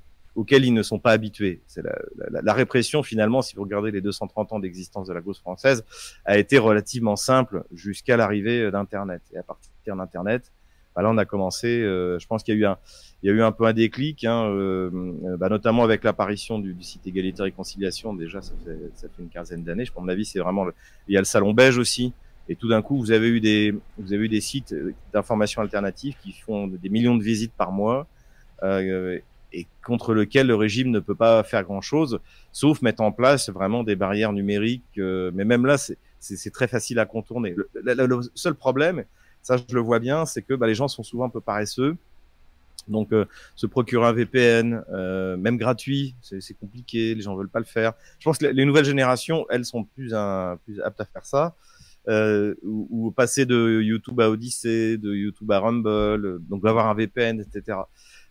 [0.52, 1.62] ils ne sont pas habitués.
[1.66, 1.96] C'est la,
[2.30, 5.86] la, la, répression finalement, si vous regardez les 230 ans d'existence de la gauche française,
[6.26, 9.22] a été relativement simple jusqu'à l'arrivée d'Internet.
[9.34, 10.52] Et à partir d'Internet,
[10.96, 11.82] bah là on a commencé.
[11.82, 12.78] Euh, je pense qu'il y a eu un,
[13.26, 14.92] il y a eu un peu un déclic, hein, euh,
[15.26, 18.14] euh, bah, notamment avec l'apparition du, site Égalité Réconciliation.
[18.14, 19.84] Déjà, ça fait, ça fait une quinzaine d'années.
[19.84, 20.64] Je pense, à mon avis, c'est vraiment.
[20.64, 20.74] Le...
[21.08, 22.14] Il y a le salon beige aussi.
[22.48, 24.76] Et tout d'un coup, vous avez eu des, vous avez eu des sites
[25.12, 28.06] d'information alternatives qui font des millions de visites par mois.
[28.62, 29.20] Euh,
[29.52, 32.20] et contre lequel le régime ne peut pas faire grand-chose,
[32.52, 34.84] sauf mettre en place vraiment des barrières numériques.
[34.98, 35.78] mais même là,
[36.20, 37.56] c'est très facile à contourner.
[37.56, 39.06] Le, le, le seul problème,
[39.46, 41.96] ça, je le vois bien, c'est que bah, les gens sont souvent un peu paresseux.
[42.88, 47.60] Donc, euh, se procurer un VPN, euh, même gratuit, c'est compliqué, les gens veulent pas
[47.60, 47.94] le faire.
[48.18, 51.56] Je pense que les nouvelles générations, elles sont plus, un, plus aptes à faire ça.
[52.08, 56.96] Euh, ou, ou, passer de YouTube à Odyssey, de YouTube à Rumble, donc d'avoir un
[56.96, 57.78] VPN, etc.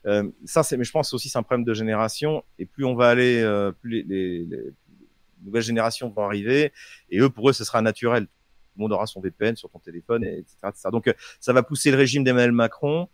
[0.07, 2.42] Euh, ça, c'est, mais je pense aussi c'est un problème de génération.
[2.59, 4.72] Et plus on va aller, euh, plus les, les, les,
[5.44, 6.72] nouvelles générations vont arriver,
[7.11, 8.27] et eux, pour eux, ce sera naturel
[8.76, 10.54] le monde aura son VPN sur ton téléphone, etc.
[10.90, 13.08] Donc, euh, ça va pousser le régime d'Emmanuel Macron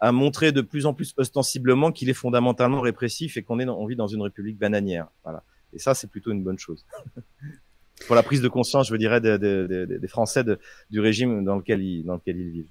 [0.00, 3.86] à montrer de plus en plus ostensiblement qu'il est fondamentalement répressif et qu'on est on
[3.86, 5.08] vit dans une république bananière.
[5.22, 5.42] Voilà.
[5.72, 6.84] Et ça, c'est plutôt une bonne chose.
[8.06, 10.44] Pour la prise de conscience, je dirais, des, Français
[10.90, 12.66] du régime dans lequel ils, dans vivent.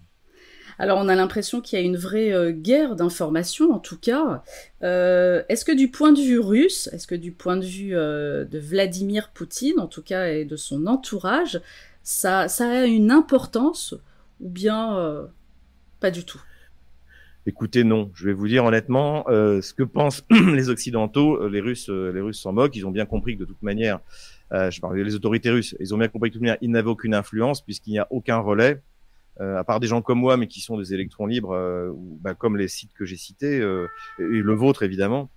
[0.80, 4.44] Alors on a l'impression qu'il y a une vraie euh, guerre d'information en tout cas.
[4.82, 8.60] Euh, est-ce que du point de vue russe, est-ce que du point de vue de
[8.60, 11.62] Vladimir Poutine en tout cas et de son entourage,
[12.04, 13.96] ça, ça a une importance
[14.42, 15.26] ou bien euh,
[16.00, 16.42] pas du tout?
[17.46, 18.12] Écoutez, non.
[18.14, 22.22] Je vais vous dire honnêtement, euh, ce que pensent les Occidentaux, euh, les Russes, les
[22.22, 22.76] Russes s'en moquent.
[22.76, 24.00] Ils ont bien compris que de toute manière,
[24.52, 26.90] je parle des autorités russes, ils ont bien compris que de toute manière, ils n'avaient
[26.90, 28.82] aucune influence puisqu'il n'y a aucun relais,
[29.40, 32.56] à part des gens comme moi, mais qui sont des électrons libres, ou, bah, comme
[32.56, 33.90] les sites que j'ai cités, et
[34.20, 35.32] le vôtre évidemment.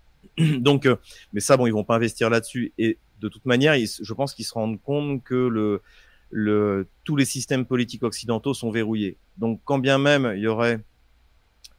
[0.38, 0.88] Donc,
[1.32, 2.72] mais ça, bon, ils vont pas investir là-dessus.
[2.78, 5.82] Et de toute manière, je pense qu'ils se rendent compte que le
[6.30, 9.18] le, tous les systèmes politiques occidentaux sont verrouillés.
[9.36, 10.80] Donc, quand bien même il y aurait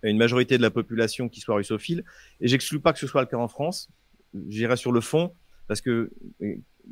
[0.03, 2.03] une majorité de la population qui soit russophile,
[2.39, 3.89] et j'exclus pas que ce soit le cas en France,
[4.47, 5.33] j'irai sur le fond,
[5.67, 6.11] parce que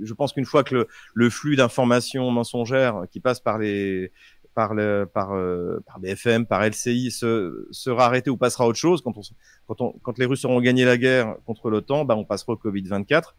[0.01, 4.11] je pense qu'une fois que le, le flux d'informations mensongères qui passe par les
[4.59, 8.77] par, le, par, euh, par BFM, par LCI, se, sera arrêté ou passera à autre
[8.77, 9.01] chose.
[9.01, 9.21] Quand, on,
[9.67, 12.55] quand, on, quand les Russes auront gagné la guerre contre l'OTAN, bah, on passera au
[12.57, 13.35] Covid-24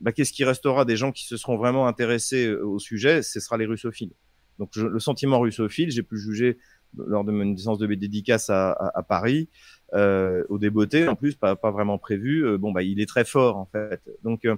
[0.00, 3.22] bah, qu'est-ce qui restera des gens qui se seront vraiment intéressés euh, au sujet?
[3.22, 4.12] Ce sera les russophiles.
[4.58, 6.56] Donc le sentiment russophile, j'ai pu juger
[6.96, 9.50] lors de mon séance de dédicace à, à, à Paris,
[9.92, 12.46] euh, au débeauté, en plus pas, pas vraiment prévu.
[12.46, 14.00] Euh, bon bah il est très fort en fait.
[14.24, 14.56] Donc euh,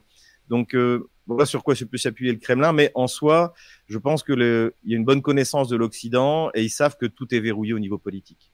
[0.48, 3.54] donc euh, voilà sur quoi se peut s'appuyer le Kremlin, mais en soi,
[3.86, 7.06] je pense que il y a une bonne connaissance de l'Occident et ils savent que
[7.06, 8.52] tout est verrouillé au niveau politique.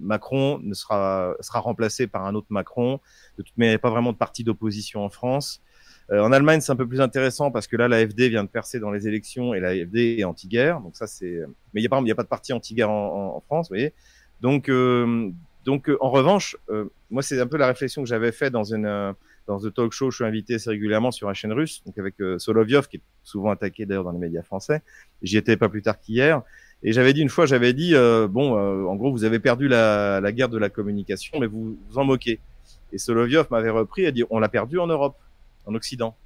[0.00, 3.00] Macron ne sera sera remplacé par un autre Macron.
[3.38, 5.62] De toute manière, il n'y a pas vraiment de parti d'opposition en France.
[6.10, 8.80] Euh, en Allemagne, c'est un peu plus intéressant parce que là, l'AFD vient de percer
[8.80, 10.80] dans les élections et l'AFD est anti-guerre.
[10.80, 11.42] Donc ça, c'est.
[11.74, 13.92] Mais il y a y a pas de parti anti-guerre en, France, vous voyez.
[14.40, 15.30] Donc, euh,
[15.64, 18.64] donc, euh, en revanche, euh, moi, c'est un peu la réflexion que j'avais fait dans
[18.64, 19.14] une
[19.46, 20.10] dans The Talk Show.
[20.10, 23.50] Je suis invité assez régulièrement sur la chaîne russe, donc avec Solovyov, qui est souvent
[23.50, 24.82] attaqué d'ailleurs dans les médias français.
[25.22, 26.42] J'y étais pas plus tard qu'hier.
[26.82, 28.52] Et j'avais dit une fois, j'avais dit, bon,
[28.86, 32.04] en gros, vous avez perdu la, la, guerre de la communication, mais vous vous en
[32.04, 32.40] moquez.
[32.92, 35.16] Et Solovyov m'avait repris et dit, on l'a perdu en Europe
[35.68, 36.16] en Occident,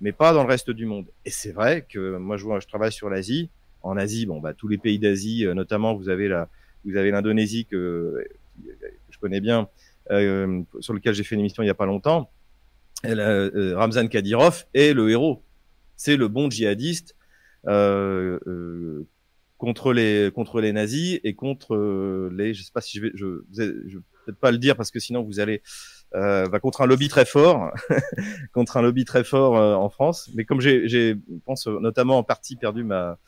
[0.00, 1.06] mais pas dans le reste du monde.
[1.24, 3.50] Et c'est vrai que moi, je, je travaille sur l'Asie.
[3.82, 6.48] En Asie, bon, bah, tous les pays d'Asie, euh, notamment, vous avez la,
[6.84, 8.24] vous avez l'Indonésie que,
[9.10, 9.68] je connais bien,
[10.10, 12.30] euh, sur lequel j'ai fait une émission il y a pas longtemps.
[13.04, 15.42] Euh, Ramzan Kadyrov est le héros.
[15.96, 17.14] C'est le bon djihadiste
[17.66, 19.06] euh, euh,
[19.58, 21.76] contre les contre les nazis et contre
[22.32, 22.54] les.
[22.54, 25.00] Je sais pas si je vais, je, je vais peut-être pas le dire parce que
[25.00, 25.62] sinon vous allez
[26.14, 27.70] euh, va contre un lobby très fort,
[28.52, 30.30] contre un lobby très fort euh, en France.
[30.34, 33.18] Mais comme j'ai, je pense notamment en partie perdu ma,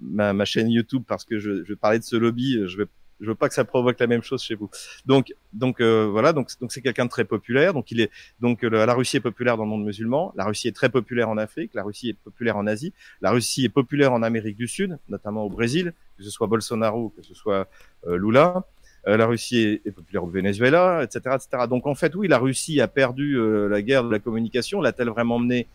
[0.00, 2.86] ma, ma chaîne YouTube parce que je, je parlais de ce lobby, je vais
[3.20, 4.70] je veux pas que ça provoque la même chose chez vous.
[5.06, 7.72] Donc, donc euh, voilà, donc donc c'est quelqu'un de très populaire.
[7.72, 10.32] Donc il est donc la Russie est populaire dans le monde musulman.
[10.36, 11.72] La Russie est très populaire en Afrique.
[11.74, 12.92] La Russie est populaire en Asie.
[13.20, 17.12] La Russie est populaire en Amérique du Sud, notamment au Brésil, que ce soit Bolsonaro,
[17.16, 17.68] que ce soit
[18.06, 18.64] euh, Lula.
[19.06, 21.64] Euh, la Russie est, populaire au Venezuela, etc., etc.
[21.68, 24.80] Donc en fait, oui, la Russie a perdu euh, la guerre de la communication.
[24.80, 25.66] L'a-t-elle vraiment menée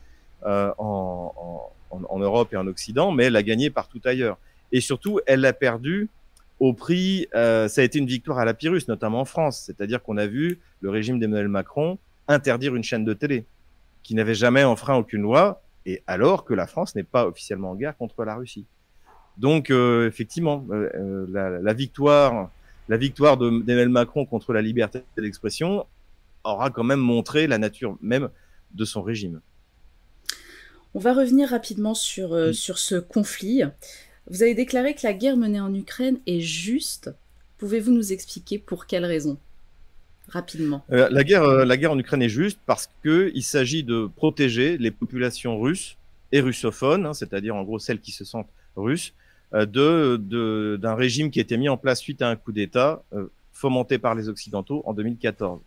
[0.43, 3.11] en, en, en, Europe et en Occident?
[3.11, 4.37] Mais elle l'a gagnée partout ailleurs.
[4.71, 6.09] Et surtout, elle l'a perdue
[6.61, 7.27] au prix.
[7.33, 9.63] ça a été une victoire à la Pyrrhus, notamment en France.
[9.65, 11.97] C'est-à-dire qu'on a vu le régime d'Emmanuel Macron
[12.27, 13.45] interdire une chaîne de télé
[14.03, 17.75] qui n'avait jamais enfreint aucune loi, et alors que la France n'est pas officiellement en
[17.75, 18.65] guerre contre la Russie.
[19.37, 22.49] Donc effectivement, la, la victoire
[22.91, 25.85] la victoire d'Emmanuel Macron contre la liberté d'expression
[26.43, 28.29] aura quand même montré la nature même
[28.73, 29.39] de son régime.
[30.93, 33.63] On va revenir rapidement euh, sur ce conflit.
[34.31, 37.11] Vous avez déclaré que la guerre menée en Ukraine est juste.
[37.57, 39.37] Pouvez-vous nous expliquer pour quelles raisons
[40.29, 40.85] Rapidement.
[40.89, 44.77] Euh, la, guerre, euh, la guerre en Ukraine est juste parce qu'il s'agit de protéger
[44.77, 45.97] les populations russes
[46.31, 49.13] et russophones, hein, c'est-à-dire en gros celles qui se sentent russes,
[49.53, 53.03] euh, de d'un régime qui a été mis en place suite à un coup d'État
[53.51, 55.59] fomenté par les Occidentaux en 2014.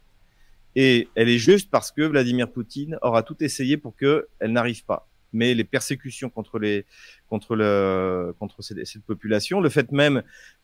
[0.75, 5.07] Et elle est juste parce que Vladimir Poutine aura tout essayé pour qu'elle n'arrive pas.
[5.35, 6.87] Mais les persécutions contre les
[7.29, 10.23] contre le contre cette, population, le fait même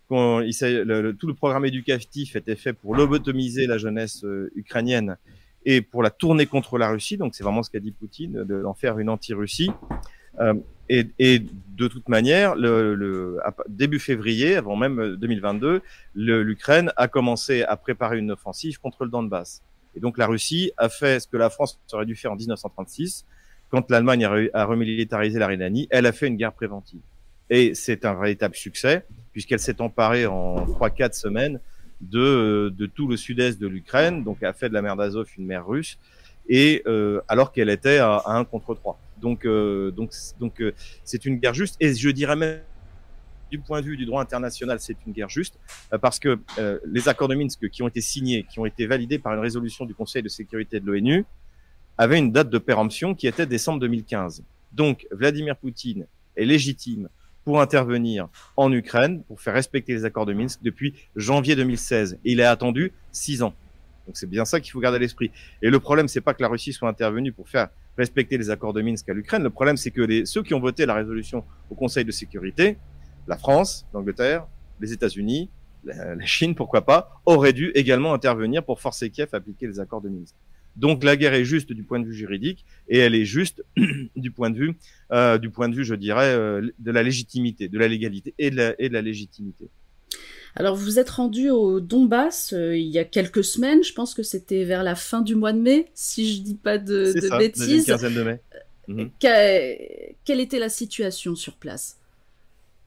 [0.09, 0.41] qu'on
[1.19, 5.17] tout le programme éducatif était fait pour lobotomiser la jeunesse euh, ukrainienne
[5.67, 7.17] et pour la tourner contre la Russie.
[7.17, 9.71] Donc c'est vraiment ce qu'a dit Poutine, d'en faire une anti-Russie.
[10.39, 10.55] Euh,
[10.89, 11.41] et, et,
[11.77, 15.83] de toute manière, le, le, début février, avant même 2022,
[16.15, 19.63] l'Ukraine a commencé à préparer une offensive contre le Donbass.
[19.95, 23.25] Et donc la Russie a fait ce que la France aurait dû faire en 1936,
[23.71, 27.01] quand l'Allemagne a, remilitarisé la Rhénanie, elle a fait une guerre préventive.
[27.49, 31.61] Et c'est un véritable succès, puisqu'elle s'est emparée en 3-4 semaines
[32.01, 35.47] de, de tout le sud-est de l'Ukraine, donc a fait de la mer d'Azov une
[35.47, 35.99] mer russe,
[36.49, 38.99] et euh, alors qu'elle était à, à 1 contre 3.
[39.21, 40.73] Donc, euh, donc, donc, euh,
[41.05, 41.77] c'est une guerre juste.
[41.81, 42.61] Et je dirais même,
[43.51, 45.59] du point de vue du droit international, c'est une guerre juste
[45.93, 46.39] euh, parce que
[46.85, 49.85] les accords de Minsk qui ont été signés, qui ont été validés par une résolution
[49.85, 51.25] du Conseil de sécurité de l'ONU,
[52.01, 54.43] avaient une date de péremption qui était décembre 2015.
[54.73, 57.11] Donc, Vladimir Poutine est légitime
[57.45, 62.19] pour intervenir en Ukraine pour faire respecter les accords de Minsk depuis janvier 2016.
[62.25, 63.53] Et il a attendu six ans.
[64.07, 65.31] Donc c'est bien ça qu'il faut garder à l'esprit.
[65.61, 68.73] Et le problème, c'est pas que la Russie soit intervenue pour faire respecter les accords
[68.73, 69.43] de Minsk à l'Ukraine.
[69.43, 72.79] Le problème, c'est que ceux qui ont voté la résolution au Conseil de sécurité,
[73.29, 74.47] la France, l'Angleterre,
[74.81, 75.51] les États-Unis,
[75.85, 80.01] la, Chine, pourquoi pas, auraient dû également intervenir pour forcer Kiev à appliquer les accords
[80.01, 80.35] de Minsk.
[80.81, 83.63] Donc la guerre est juste du point de vue juridique et elle est juste
[84.17, 84.79] du point de vue,
[85.13, 88.51] euh, du point de vue, je dirais, euh, de la légitimité, de la légalité et
[88.51, 89.69] de la, et de la légitimité.
[90.57, 94.23] Alors vous êtes rendu au Donbass euh, il y a quelques semaines, je pense que
[94.23, 97.37] c'était vers la fin du mois de mai, si je dis pas de, de ça,
[97.37, 97.87] bêtises.
[97.87, 98.41] Une de mai.
[98.89, 99.05] Mmh.
[99.21, 101.99] Que, quelle était la situation sur place?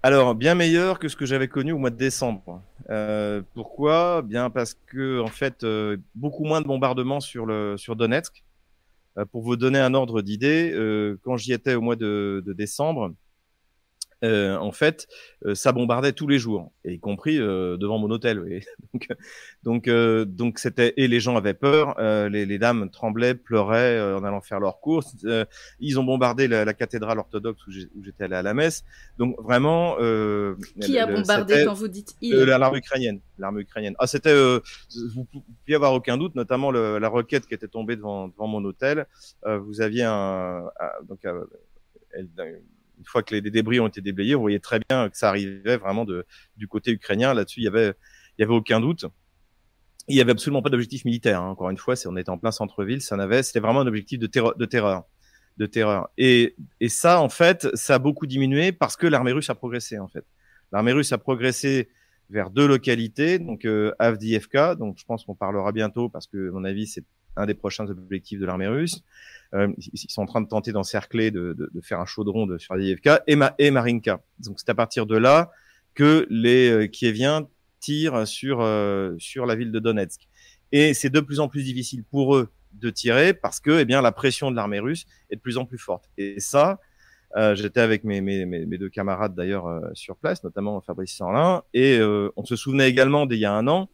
[0.02, 2.62] Alors, bien meilleur que ce que j'avais connu au mois de décembre.
[2.94, 4.22] Euh, pourquoi?
[4.24, 8.44] Bien parce que, en fait, euh, beaucoup moins de bombardements sur le sur Donetsk.
[9.20, 12.54] Euh, pour vous donner un ordre d'idée, euh, quand j'y étais au mois de, de
[12.54, 13.14] décembre,
[14.24, 15.08] euh, en fait,
[15.46, 18.62] euh, ça bombardait tous les jours, y compris euh, devant mon hôtel.
[18.94, 19.10] donc,
[19.64, 19.90] donc,
[20.26, 24.60] donc c'était et les gens avaient peur, les, les, dames tremblaient, pleuraient en allant faire
[24.60, 25.16] leurs courses.
[25.80, 28.84] ils ont bombardé la, cathédrale orthodoxe où j'étais allé à la messe.
[29.18, 29.98] Donc vraiment.
[30.82, 33.96] Qui a bombardé quand vous dites il L'arme ukrainienne, l'arme ukrainienne.
[34.00, 34.34] Ah, c'était.
[34.34, 38.48] vous, ne pouviez avoir aucun doute, notamment le, la roquette qui était tombée devant, devant
[38.48, 39.06] mon hôtel.
[39.46, 40.70] vous aviez un,
[41.08, 41.26] donc
[42.98, 45.78] une fois que les, débris ont été déblayés, vous voyez très bien que ça arrivait
[45.78, 47.34] vraiment du côté ukrainien.
[47.34, 47.94] Là-dessus, il y avait,
[48.38, 49.06] il y avait aucun doute.
[50.08, 51.42] Il y avait absolument pas d'objectif militaire.
[51.42, 51.50] Hein.
[51.50, 54.28] Encore une fois, on était en plein centre-ville, ça n'avait, c'était vraiment un objectif de
[54.28, 54.56] terreur,
[55.58, 56.56] de terreur, et
[56.88, 60.26] ça, en fait, ça a beaucoup diminué parce que l'armée russe a progressé, en fait.
[60.72, 61.90] L'armée russe a progressé
[62.30, 66.52] vers deux localités, donc euh, Avdiivka, donc je pense qu'on parlera bientôt parce que, à
[66.52, 67.04] mon avis, c'est
[67.36, 69.04] un des prochains objectifs de l'armée russe.
[69.54, 72.58] Euh, ils sont en train de tenter d'encercler, de, de, de, faire un chaudron de,
[72.58, 74.22] sur Avdiivka et, et Marinka.
[74.40, 75.52] Donc c'est à partir de là
[75.94, 77.48] que les euh, Kieviens
[77.80, 80.28] tirent sur euh, sur la ville de Donetsk.
[80.72, 84.02] Et c'est de plus en plus difficile pour eux de tirer parce que eh bien
[84.02, 86.10] la pression de l'armée russe est de plus en plus forte.
[86.18, 86.80] Et ça,
[87.36, 91.64] euh, j'étais avec mes, mes, mes, deux camarades d'ailleurs euh, sur place, notamment Fabrice Sorlin,
[91.76, 92.02] et
[92.36, 93.90] on se souvenait également d'il y a un an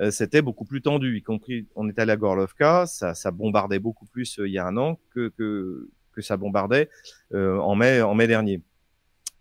[0.00, 3.78] euh, c'était beaucoup plus tendu, y compris on est allé à Gorlovka, ça, ça bombardait
[3.78, 6.88] beaucoup plus euh, il y a un an que, que, que ça bombardait
[7.34, 8.62] euh, en mai en mai dernier.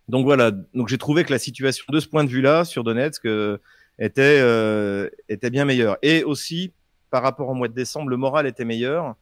[0.09, 3.25] Donc voilà, donc j'ai trouvé que la situation de ce point de vue-là sur Donetsk
[3.97, 5.97] était était bien meilleure.
[6.01, 6.73] Et aussi
[7.11, 9.15] par rapport au mois de décembre, le moral était meilleur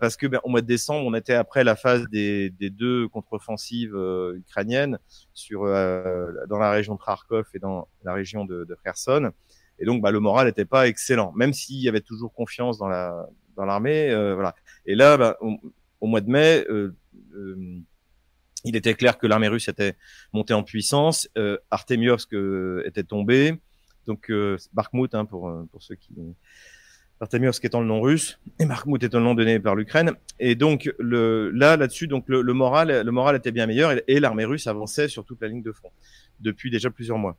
[0.00, 3.06] parce que ben, au mois de décembre, on était après la phase des, des deux
[3.08, 3.94] contre-offensives
[4.34, 4.98] ukrainiennes
[5.34, 9.30] sur dans la région de Kharkov et dans la région de, de Kherson.
[9.78, 12.88] Et donc, bah, le moral n'était pas excellent, même s'il y avait toujours confiance dans
[12.88, 14.10] la dans l'armée.
[14.10, 14.54] Euh, voilà.
[14.86, 16.94] Et là, bah, au, mois de mai, euh,
[17.34, 17.78] euh,
[18.64, 19.96] il était clair que l'armée russe était
[20.32, 21.28] montée en puissance.
[21.38, 22.34] Euh, Artemiovsk
[22.84, 23.58] était tombé.
[24.06, 26.12] Donc, euh, Bakhmut, hein, pour pour ceux qui
[27.20, 30.12] Artemiovsk étant le nom russe et Bakhmut étant le nom donné par l'Ukraine.
[30.40, 34.44] Et donc le, là, là-dessus, donc le, moral, le moral était bien meilleur et l'armée
[34.44, 35.90] russe avançait sur toute la ligne de front
[36.40, 37.38] depuis déjà plusieurs mois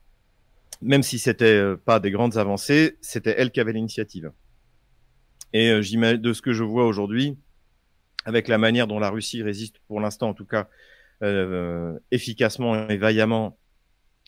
[0.82, 4.32] même si c'était euh, pas des grandes avancées, c'était elle qui avait l'initiative.
[5.54, 7.38] Et euh, de ce que je vois aujourd'hui,
[8.26, 10.68] avec la manière dont la Russie résiste, pour l'instant en tout cas,
[11.24, 13.58] euh, efficacement et vaillamment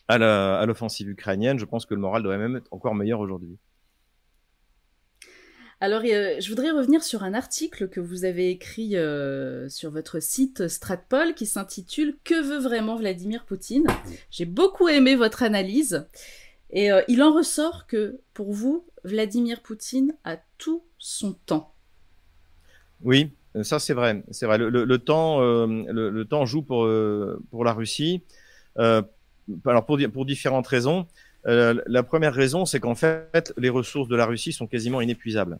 [0.08, 3.58] à l'offensive ukrainienne, je pense que le moral doit même être encore meilleur aujourd'hui.
[5.80, 8.96] Alors, je voudrais revenir sur un article que vous avez écrit
[9.68, 13.86] sur votre site Stratpol qui s'intitule Que veut vraiment Vladimir Poutine?
[14.30, 16.04] J'ai beaucoup aimé votre analyse.
[16.70, 21.72] Et euh, il en ressort que, pour vous, Vladimir Poutine a tout son temps.
[23.02, 23.30] Oui,
[23.62, 24.22] ça c'est vrai.
[24.30, 24.58] C'est vrai.
[24.58, 28.22] Le, temps, euh, le, temps joue pour euh, pour la Russie.
[28.76, 31.06] alors pour pour différentes raisons.
[31.44, 35.58] La première raison, c'est qu'en fait, les ressources de la Russie sont quasiment inépuisables.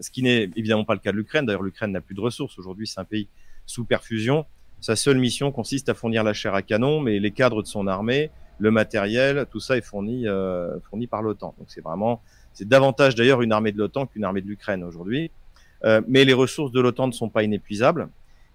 [0.00, 1.46] Ce qui n'est évidemment pas le cas de l'Ukraine.
[1.46, 2.58] D'ailleurs, l'Ukraine n'a plus de ressources.
[2.58, 3.28] Aujourd'hui, c'est un pays
[3.66, 4.46] sous perfusion.
[4.80, 7.86] Sa seule mission consiste à fournir la chair à canon, mais les cadres de son
[7.86, 10.76] armée, le matériel, tout ça est fourni, euh,
[11.10, 11.54] par l'OTAN.
[11.58, 12.20] Donc c'est vraiment,
[12.52, 15.30] c'est davantage d'ailleurs une armée de l'OTAN qu'une armée de l'Ukraine aujourd'hui.
[15.84, 18.08] Euh, mais les ressources de l'OTAN ne sont pas inépuisables.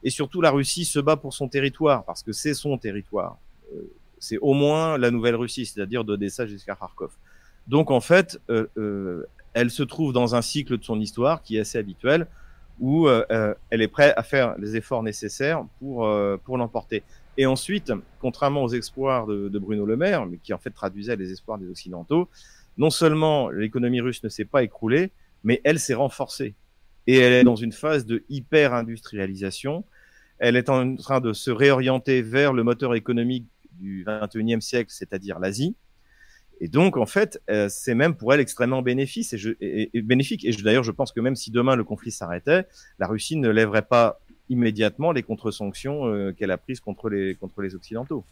[0.04, 3.38] Et surtout, la Russie se bat pour son territoire, parce que c'est son territoire.
[3.74, 7.12] Euh, c'est au moins la nouvelle Russie, c'est-à-dire d'Odessa jusqu'à Kharkov.
[7.68, 11.58] Donc en fait, euh, euh, elle se trouve dans un cycle de son histoire qui
[11.58, 12.28] est assez habituel,
[12.80, 16.10] où elle est prête à faire les efforts nécessaires pour,
[16.46, 17.04] pour l'emporter.
[17.40, 21.32] Et ensuite, contrairement aux espoirs de, Bruno Le Maire, mais qui en fait traduisait les
[21.32, 22.28] espoirs des Occidentaux,
[22.78, 25.12] non seulement l'économie russe ne s'est pas écroulée,
[25.46, 26.56] mais elle s'est renforcée.
[27.08, 29.86] Et elle est dans une phase de hyper-industrialisation.
[30.38, 33.46] Elle est en train de se réorienter vers le moteur économique
[33.80, 35.76] du 21e siècle, c'est-à-dire l'Asie.
[36.62, 39.34] Et donc, en fait, euh, c'est même pour elle extrêmement bénéfique.
[39.62, 39.90] Et,
[40.64, 42.68] d'ailleurs, je pense que même si demain le conflit s'arrêtait,
[43.00, 47.62] la Russie ne lèverait pas immédiatement les contre-sanctions euh, qu'elle a prises contre les, contre
[47.62, 48.26] les Occidentaux.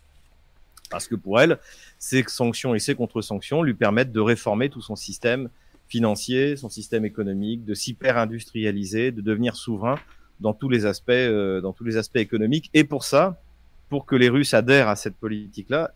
[0.90, 1.58] Parce que pour elle,
[2.00, 5.50] ces sanctions et ces contre-sanctions lui permettent de réformer tout son système
[5.88, 9.96] financier, son système économique, de s'hyper-industrialiser, de devenir souverain
[10.40, 12.70] dans tous les aspects, euh, dans tous les aspects économiques.
[12.74, 13.42] Et pour ça,
[13.90, 15.92] pour que les Russes adhèrent à cette politique-là,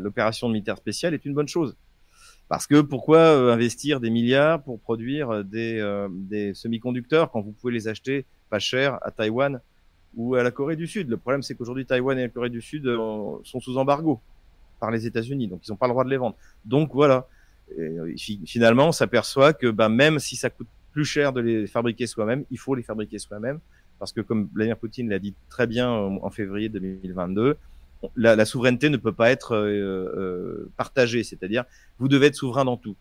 [0.00, 1.76] l'opération militaire spéciale est une bonne chose.
[2.48, 7.72] Parce que pourquoi euh, investir des milliards pour produire des, des semi-conducteurs quand vous pouvez
[7.72, 9.60] les acheter pas cher à Taïwan
[10.14, 11.08] ou à la Corée du Sud?
[11.08, 12.98] Le problème, c'est qu'aujourd'hui, Taïwan et la Corée du Sud euh,
[13.42, 14.20] sont sous embargo
[14.78, 16.36] par les États-Unis, donc ils n'ont pas le droit de les vendre.
[16.64, 17.26] Donc voilà.
[17.78, 18.14] Euh,
[18.46, 22.44] finalement, on s'aperçoit que bah, même si ça coûte plus cher de les fabriquer soi-même,
[22.50, 23.58] il faut les fabriquer soi-même,
[23.98, 27.56] parce que comme Vladimir Poutine l'a dit très bien en février 2022,
[28.16, 31.64] la, souveraineté ne peut pas être partagée, c'est-à-dire
[31.98, 32.96] vous devez être souverain dans tout,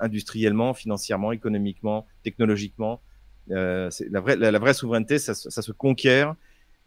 [0.00, 3.00] industriellement, financièrement, économiquement, technologiquement.
[3.48, 6.34] la, vraie, la, vraie souveraineté, ça, ça se conquiert,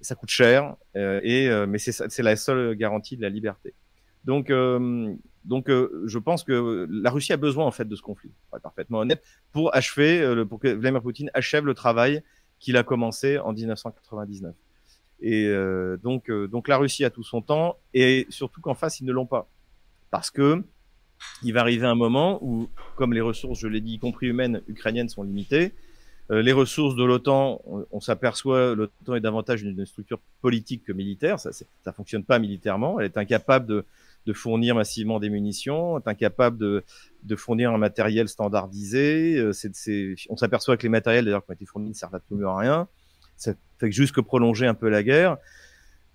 [0.02, 3.74] ça coûte cher, et mais c'est la seule garantie de la liberté.
[4.26, 5.14] Donc, euh,
[5.46, 8.58] donc euh, je pense que la Russie a besoin en fait de ce conflit, pour
[8.58, 12.24] être parfaitement honnête, pour achever, euh, pour que Vladimir Poutine achève le travail
[12.60, 14.54] qu'il a commencé en 1999.
[15.22, 15.50] Et
[16.04, 19.26] donc, donc la Russie a tout son temps, et surtout qu'en face ils ne l'ont
[19.26, 19.48] pas,
[20.12, 20.62] parce que
[21.42, 24.62] il va arriver un moment où, comme les ressources, je l'ai dit, y compris humaines,
[24.68, 25.74] ukrainiennes, sont limitées,
[26.30, 31.40] les ressources de l'OTAN, on, s'aperçoit, l'OTAN est davantage une, structure politique que militaire.
[31.40, 33.00] Ça, ça fonctionne pas militairement.
[33.00, 33.86] Elle est incapable de,
[34.26, 36.84] de fournir massivement des munitions, est incapable de,
[37.26, 39.38] de fournir un matériel standardisé.
[39.38, 39.52] Euh,
[40.30, 42.88] on s'aperçoit que les matériels d'ailleurs qui ont été fournis ne servent absolument à rien.
[43.36, 45.38] Ça fait juste que prolonger un peu la guerre.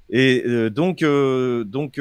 [0.08, 2.00] Et euh, donc, euh, donc,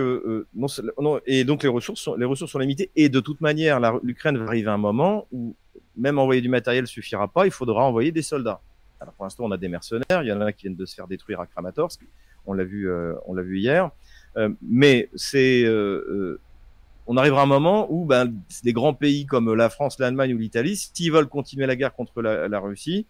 [1.26, 2.92] et donc les ressources, sont, les ressources sont limitées.
[2.96, 5.56] Et de toute manière, l'Ukraine va arriver à un moment où
[5.96, 7.46] même envoyer du matériel suffira pas.
[7.46, 8.62] Il faudra envoyer des soldats.
[9.00, 10.24] Alors pour l'instant, on a des mercenaires.
[10.24, 12.02] Il y en a qui viennent de se faire détruire à Kramatorsk.
[12.46, 12.90] On l'a vu,
[13.26, 13.92] on l'a vu hier.
[14.62, 15.66] Mais c'est
[17.10, 18.32] on arrivera à un moment où ben,
[18.64, 22.22] des grands pays comme la France, l'Allemagne ou l'Italie, s'ils veulent continuer la guerre contre
[22.22, 23.08] la, Russie,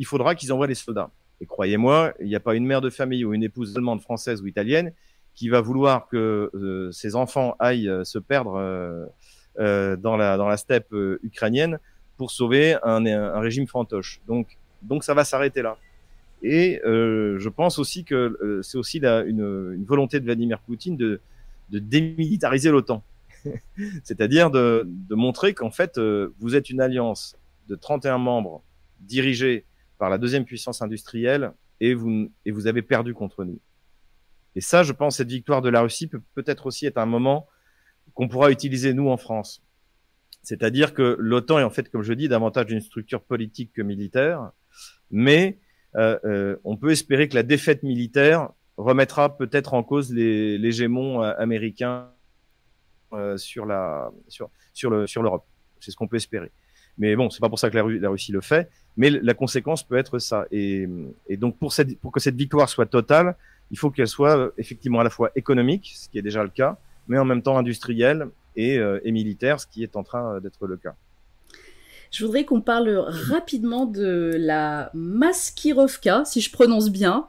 [0.00, 1.10] il faudra qu'ils envoient des soldats.
[1.40, 4.42] Et croyez-moi, il n'y a pas une mère de famille ou une épouse allemande, française
[4.42, 4.92] ou italienne
[5.36, 8.56] qui va vouloir que euh, ses enfants aillent se perdre
[9.60, 10.92] euh, dans, la, dans la steppe
[11.22, 11.78] ukrainienne
[12.16, 14.20] pour sauver un, régime fantoche.
[14.26, 15.76] Donc, donc ça va s'arrêter là.
[16.42, 21.20] Et euh, je pense aussi que euh, c'est aussi une, volonté de Vladimir Poutine de
[21.70, 23.04] démilitariser l'OTAN.
[24.04, 27.36] C'est-à-dire de, de, montrer qu'en fait, euh, vous êtes une alliance
[27.68, 28.62] de 31 membres
[29.00, 29.64] dirigée
[29.98, 33.60] par la deuxième puissance industrielle et vous, et vous avez perdu contre nous.
[34.54, 37.46] Et ça, je pense, cette victoire de la Russie peut peut-être aussi être un moment
[38.14, 39.62] qu'on pourra utiliser nous en France.
[40.42, 44.52] C'est-à-dire que l'OTAN est en fait, comme je dis, davantage une structure politique que militaire,
[45.10, 45.58] mais
[45.96, 50.72] euh, euh, on peut espérer que la défaite militaire remettra peut-être en cause les, les
[50.72, 52.10] gémons euh, américains
[53.36, 55.44] sur la sur sur le sur l'Europe.
[55.80, 56.50] C'est ce qu'on peut espérer.
[56.98, 58.70] Mais bon, c'est pas pour ça que la, Russie le fait.
[58.96, 60.46] Mais la conséquence peut être ça.
[60.50, 60.88] Et,
[61.28, 63.36] et donc pour cette pour que cette victoire soit totale,
[63.70, 66.78] il faut qu'elle soit effectivement à la fois économique, ce qui est déjà le cas,
[67.08, 70.78] mais en même temps industrielle et, et militaire, ce qui est en train d'être le
[70.78, 70.94] cas.
[72.10, 77.26] Je voudrais qu'on parle rapidement de la maskirovka, si je prononce bien.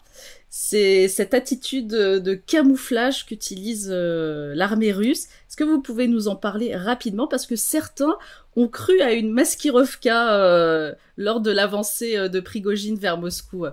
[0.49, 5.25] C'est cette attitude de camouflage qu'utilise euh, l'armée russe.
[5.25, 7.27] Est-ce que vous pouvez nous en parler rapidement?
[7.27, 8.15] Parce que certains
[8.55, 13.65] ont cru à une maskirovka euh, lors de l'avancée euh, de Prigogine vers Moscou.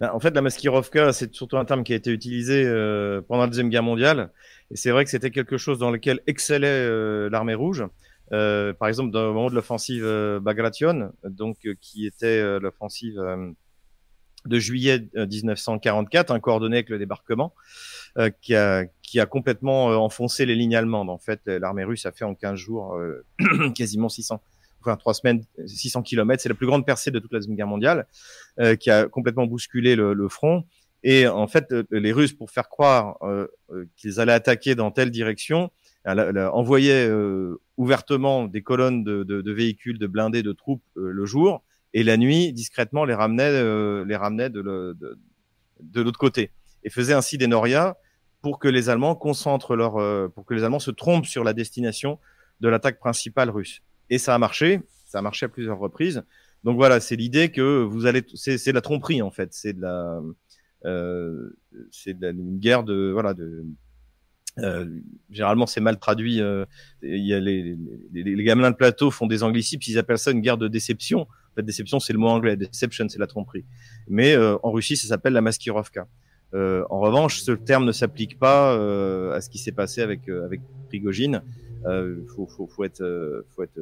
[0.00, 2.64] Ben, en fait, la maskirovka, c'est surtout un terme qui a été utilisé
[3.26, 4.30] pendant la Deuxième Guerre mondiale.
[4.70, 7.84] Et c'est vrai que c'était quelque chose dans lequel excellait l'armée rouge.
[8.32, 13.20] Euh, par exemple, dans le moment de l'offensive euh, Bagration, donc euh, qui était l'offensive
[14.46, 17.54] de juillet 1944, un coordonné avec le débarquement,
[18.40, 21.10] qui, a, qui a complètement enfoncé les lignes allemandes.
[21.10, 22.98] En fait, l'armée russe a fait en 15 jours
[23.74, 24.40] quasiment 600,
[24.80, 26.42] enfin trois semaines, 600 kilomètres.
[26.42, 28.06] C'est la plus grande percée de toute la Deuxième Guerre mondiale,
[28.78, 30.64] qui a complètement bousculé le, front.
[31.02, 33.18] Et en fait, les Russes, pour faire croire
[33.96, 35.72] qu'ils allaient attaquer dans telle direction,
[36.06, 37.10] envoyaient
[37.76, 41.62] ouvertement des colonnes de, de, de, véhicules, de blindés, de troupes euh, le jour,
[41.92, 45.18] et la nuit, discrètement, les ramenait, euh, les ramenait de, de,
[45.80, 46.50] de l'autre côté,
[46.84, 47.96] et faisait ainsi des norias
[48.42, 51.52] pour que les Allemands concentrent leur, euh, pour que les Allemands se trompent sur la
[51.52, 52.18] destination
[52.60, 53.82] de l'attaque principale russe.
[54.08, 56.22] Et ça a marché, ça a marché à plusieurs reprises.
[56.64, 59.82] Donc voilà, c'est l'idée que vous allez, c'est, de la tromperie en fait, c'est de
[59.82, 60.20] la,
[60.84, 61.50] euh,
[61.90, 63.64] c'est une guerre de, voilà, de,
[64.58, 64.86] euh,
[65.30, 66.40] généralement, c'est mal traduit.
[66.40, 66.64] Euh,
[67.02, 67.76] y a les,
[68.12, 71.22] les, les, gamelins de plateau font des anglicismes, ils appellent ça une guerre de déception.
[71.22, 72.56] En fait, déception, c'est le mot anglais.
[72.56, 73.64] Deception, c'est la tromperie.
[74.08, 76.06] Mais euh, en Russie, ça s'appelle la maskirovka.
[76.54, 78.72] Euh, en revanche, ce terme ne s'applique pas
[79.34, 81.42] à ce qui s'est passé avec avec Prigogine.
[82.34, 83.80] faut, faut, faut être, faut être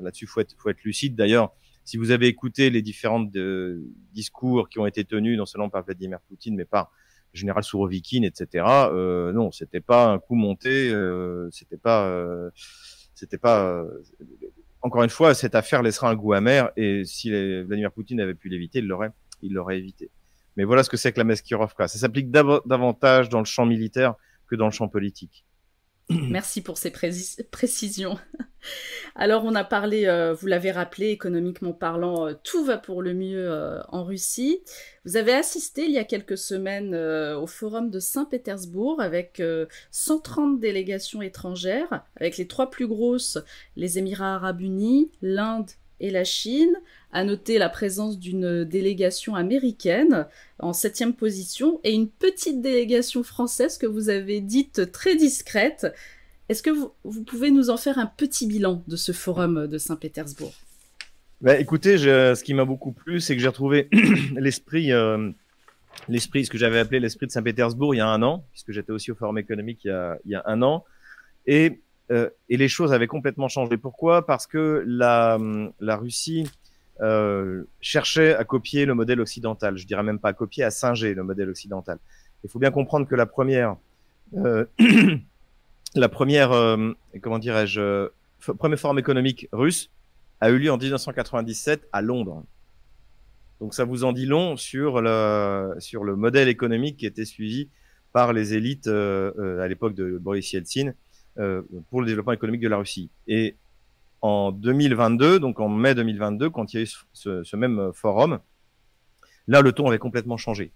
[0.00, 1.16] là-dessus, faut être, faut être lucide.
[1.16, 1.52] D'ailleurs,
[1.84, 3.24] si vous avez écouté les différents
[4.12, 6.92] discours qui ont été tenus, non seulement par Vladimir Poutine, mais par
[7.36, 8.64] général Sourovikine, etc.
[8.92, 12.50] Euh, non, c'était pas un coup monté, euh, c'était pas, euh,
[13.14, 13.64] c'était pas.
[13.64, 14.02] Euh,
[14.82, 18.48] encore une fois, cette affaire laissera un goût amer et si Vladimir Poutine avait pu
[18.48, 19.10] l'éviter, il l'aurait,
[19.42, 20.10] il l'aurait évité.
[20.56, 21.88] Mais voilà ce que c'est que la Meskirovka.
[21.88, 24.14] Ça s'applique davantage dans le champ militaire
[24.48, 25.44] que dans le champ politique.
[26.10, 26.92] Merci pour ces
[27.50, 28.18] précisions.
[29.16, 33.12] Alors on a parlé, euh, vous l'avez rappelé, économiquement parlant, euh, tout va pour le
[33.14, 34.60] mieux euh, en Russie.
[35.04, 39.40] Vous avez assisté il y a quelques semaines au forum de Saint-Pétersbourg avec
[39.92, 43.38] 130 délégations étrangères, avec les trois plus grosses,
[43.76, 46.74] les Émirats arabes unis, l'Inde et la Chine.
[47.16, 50.26] À noter la présence d'une délégation américaine
[50.58, 55.86] en septième position et une petite délégation française que vous avez dite très discrète
[56.48, 60.52] est-ce que vous, pouvez nous en faire un petit bilan de ce forum de Saint-Pétersbourg?
[61.40, 63.88] Bah, Écoutez, ce qui m'a beaucoup plu, c'est que j'ai retrouvé
[64.36, 65.30] l'esprit, euh,
[66.08, 68.92] l'esprit, ce que j'avais appelé l'esprit de Saint-Pétersbourg il y a un an, puisque j'étais
[68.92, 70.84] aussi au forum économique il y a, un an.
[71.46, 71.80] Et,
[72.12, 73.76] euh, et les choses avaient complètement changé.
[73.76, 74.24] Pourquoi?
[74.24, 75.38] Parce que la,
[75.96, 76.48] Russie
[77.80, 79.76] cherchait à copier le modèle occidental.
[79.76, 81.98] Je dirais même pas à copier, à singer le modèle occidental.
[82.44, 83.76] Il faut bien comprendre que la première
[84.34, 84.64] euh,
[85.94, 86.92] la première, euh,
[87.22, 88.08] comment dirais-je, euh,
[88.58, 89.90] première forme économique russe
[90.40, 92.44] a eu lieu en 1997 à Londres.
[93.60, 97.70] Donc ça vous en dit long sur le, sur le modèle économique qui était suivi
[98.12, 100.92] par les élites euh, à l'époque de Boris Yeltsin
[101.90, 103.10] pour le développement économique de la Russie.
[103.28, 103.56] Et
[104.22, 108.38] en 2022, donc en mai 2022, quand il y a eu ce, ce même forum,
[109.46, 110.72] là le ton avait complètement changé.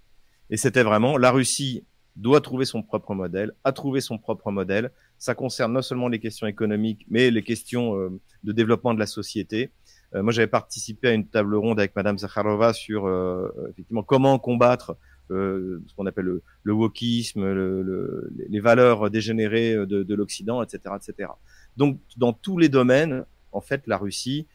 [0.51, 1.85] Et c'était vraiment la Russie
[2.17, 4.91] doit trouver son propre modèle, a trouvé son propre modèle.
[5.19, 9.07] Ça concerne non seulement les questions économiques, mais les questions euh, de développement de la
[9.07, 9.71] société.
[10.15, 14.39] Euh, moi, j'avais participé à une table ronde avec Madame Zakharova sur euh, effectivement comment
[14.39, 14.97] combattre
[15.33, 21.31] ce qu'on appelle le, le wokisme, le, les valeurs dégénérées de, de l'Occident, etc., etc.
[21.77, 24.47] Donc, dans tous les domaines, en fait, la Russie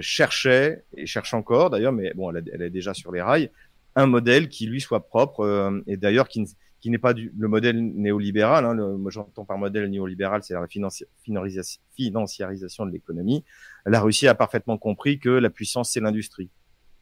[0.00, 3.50] cherchait et cherche encore d'ailleurs, mais bon, elle, est déjà sur les rails,
[3.96, 6.44] un modèle qui lui soit propre et d'ailleurs qui,
[6.84, 8.66] n'est pas du, le modèle néolibéral.
[8.66, 13.44] Hein, moi, j'entends par modèle néolibéral, c'est la financiarisation de l'économie.
[13.86, 16.50] La Russie a parfaitement compris que la puissance, c'est l'industrie.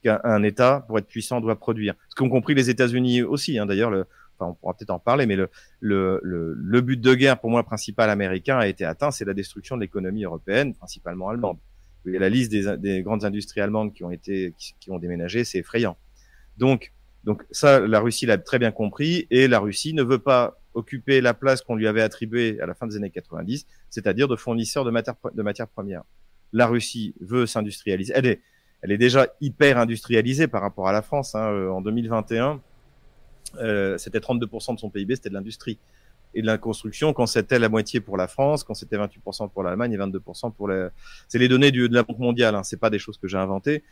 [0.03, 1.95] Qu'un État, pour être puissant, doit produire.
[2.09, 3.59] Ce qu'ont compris les États-Unis aussi.
[3.59, 4.07] Hein, D'ailleurs, le,
[4.47, 8.67] on pourra peut-être en parler, mais le, but de guerre, pour moi, principal américain a
[8.67, 11.59] été atteint, c'est la destruction de l'économie européenne, principalement allemande.
[12.05, 15.97] La liste des, des, grandes industries allemandes qui ont été, qui, ont déménagé, c'est effrayant.
[16.59, 16.93] Donc,
[17.25, 21.21] donc ça, la Russie l'a très bien compris et la Russie ne veut pas occuper
[21.21, 24.85] la place qu'on lui avait attribuée à la fin des années 90, c'est-à-dire de fournisseur
[24.85, 26.03] de matières, de matières premières.
[26.53, 28.13] La Russie veut s'industrialiser.
[28.17, 28.41] Elle est,
[28.83, 31.35] elle est déjà hyper industrialisée par rapport à la France.
[31.35, 31.53] Hein.
[31.53, 32.61] Euh, en 2021,
[33.61, 35.79] euh, c'était 32% de son PIB, c'était de l'industrie
[36.35, 37.13] et de la construction.
[37.13, 40.69] Quand c'était la moitié pour la France, quand c'était 28% pour l'Allemagne et 22% pour
[40.69, 40.89] les.
[41.29, 42.55] C'est les données du, de la Banque mondiale.
[42.55, 42.63] Hein.
[42.63, 43.83] C'est pas des choses que j'ai inventées.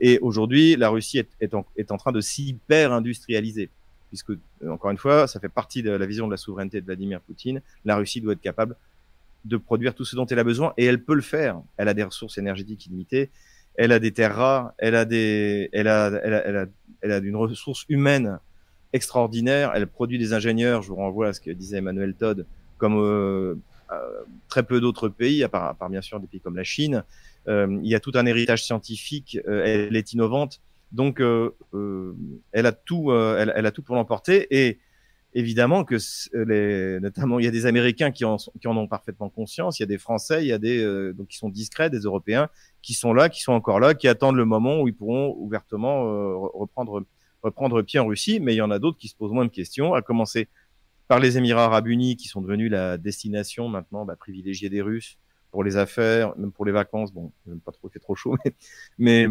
[0.00, 3.68] Et aujourd'hui, la Russie est, est, en, est, en, train de s'hyper-industrialiser,
[4.08, 6.86] puisque, euh, encore une fois, ça fait partie de la vision de la souveraineté de
[6.86, 7.60] Vladimir Poutine.
[7.84, 8.76] La Russie doit être capable
[9.44, 11.60] de produire tout ce dont elle a besoin, et elle peut le faire.
[11.76, 13.30] Elle a des ressources énergétiques illimitées,
[13.74, 16.66] elle a des terres rares, elle a des, elle a, elle a, elle a,
[17.00, 18.38] elle a une ressource humaine
[18.92, 19.72] extraordinaire.
[19.74, 20.82] Elle produit des ingénieurs.
[20.82, 22.46] Je vous renvoie à ce que disait Emmanuel Todd,
[22.78, 23.54] comme euh,
[23.90, 23.96] euh,
[24.48, 27.04] très peu d'autres pays, à part, à part, bien sûr des pays comme la Chine.
[27.48, 29.38] Euh, il y a tout un héritage scientifique.
[29.48, 30.60] Euh, elle est innovante,
[30.92, 31.54] donc euh,
[32.52, 34.46] elle a tout, elle, elle, a tout pour l'emporter.
[34.50, 34.78] Et
[35.34, 35.96] évidemment que
[36.34, 39.78] les, notamment il y a des Américains qui en, qui en ont parfaitement conscience.
[39.78, 42.48] Il y a des Français, il y a des donc qui sont discrets, des Européens
[42.82, 46.48] qui sont là, qui sont encore là, qui attendent le moment où ils pourront ouvertement
[46.50, 47.04] reprendre
[47.42, 48.40] reprendre pied en Russie.
[48.40, 50.48] Mais il y en a d'autres qui se posent moins de questions, à commencer
[51.08, 55.18] par les Émirats Arabes Unis, qui sont devenus la destination maintenant bah, privilégiée des Russes
[55.50, 57.12] pour les affaires, même pour les vacances.
[57.12, 58.36] Bon, même pas trop, il fait trop chaud,
[58.98, 59.26] mais,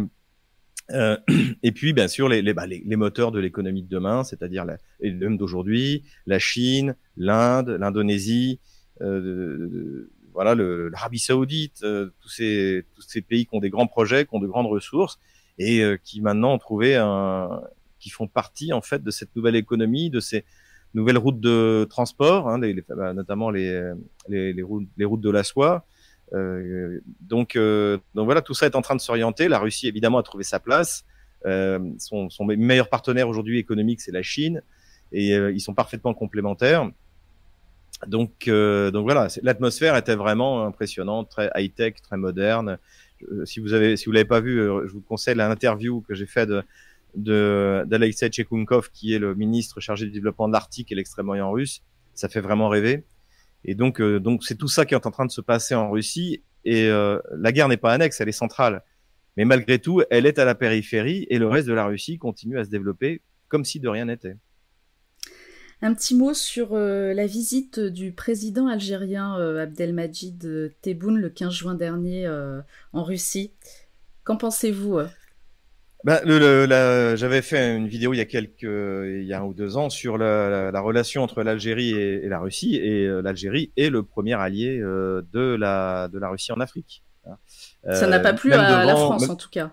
[0.90, 1.16] euh,
[1.62, 4.66] et puis bien sûr les, les, bah, les, les moteurs de l'économie de demain, c'est-à-dire
[5.00, 8.58] même d'aujourd'hui, la Chine, l'Inde, l'Indonésie,
[9.00, 14.24] euh, voilà, l'Arabie Saoudite, euh, tous ces tous ces pays qui ont des grands projets,
[14.24, 15.18] qui ont de grandes ressources
[15.58, 17.62] et euh, qui maintenant ont trouvé un,
[17.98, 20.44] qui font partie en fait de cette nouvelle économie, de ces
[20.94, 23.92] nouvelles routes de transport, hein, bah, notamment les,
[24.62, 24.88] routes,
[25.20, 25.84] de la soie,
[26.34, 29.48] euh, donc, euh, donc voilà, tout ça est en train de s'orienter.
[29.48, 31.04] La Russie, évidemment, a trouvé sa place.
[31.46, 34.62] Euh, son, meilleur partenaire aujourd'hui économique, c'est la Chine,
[35.12, 36.90] et ils sont parfaitement complémentaires.
[38.06, 42.78] Donc, donc voilà, l'atmosphère était vraiment impressionnante, très high tech, très moderne.
[43.44, 46.46] si vous avez, si vous l'avez pas vu, je vous conseille l'interview que j'ai fait
[46.46, 46.62] de de
[47.18, 51.82] d'Alexei Tchekunkov, qui est le ministre chargé du développement de l'Arctique et l'extrême-orient russe.
[52.14, 53.04] Ça fait vraiment rêver.
[53.64, 55.90] Et donc, euh, donc c'est tout ça qui est en train de se passer en
[55.90, 56.42] Russie.
[56.64, 58.82] Et euh, la guerre n'est pas annexe, elle est centrale.
[59.36, 62.58] Mais malgré tout, elle est à la périphérie et le reste de la Russie continue
[62.58, 64.36] à se développer comme si de rien n'était.
[65.80, 72.28] Un petit mot sur la visite du président algérien Abdelmajid Tebboune le 15 juin dernier
[72.92, 73.52] en Russie.
[74.24, 74.98] Qu'en pensez-vous
[76.08, 79.52] bah, le, J'avais fait une vidéo il y a quelques, il y a un ou
[79.52, 83.90] deux ans sur la, la, relation entre l'Algérie et, la Russie, et euh, l'Algérie est
[83.90, 87.04] le premier allié euh, de la de la Russie en Afrique.
[87.26, 87.36] Hein.
[87.92, 89.70] Ça n'a pas euh, plu à la France en tout cas.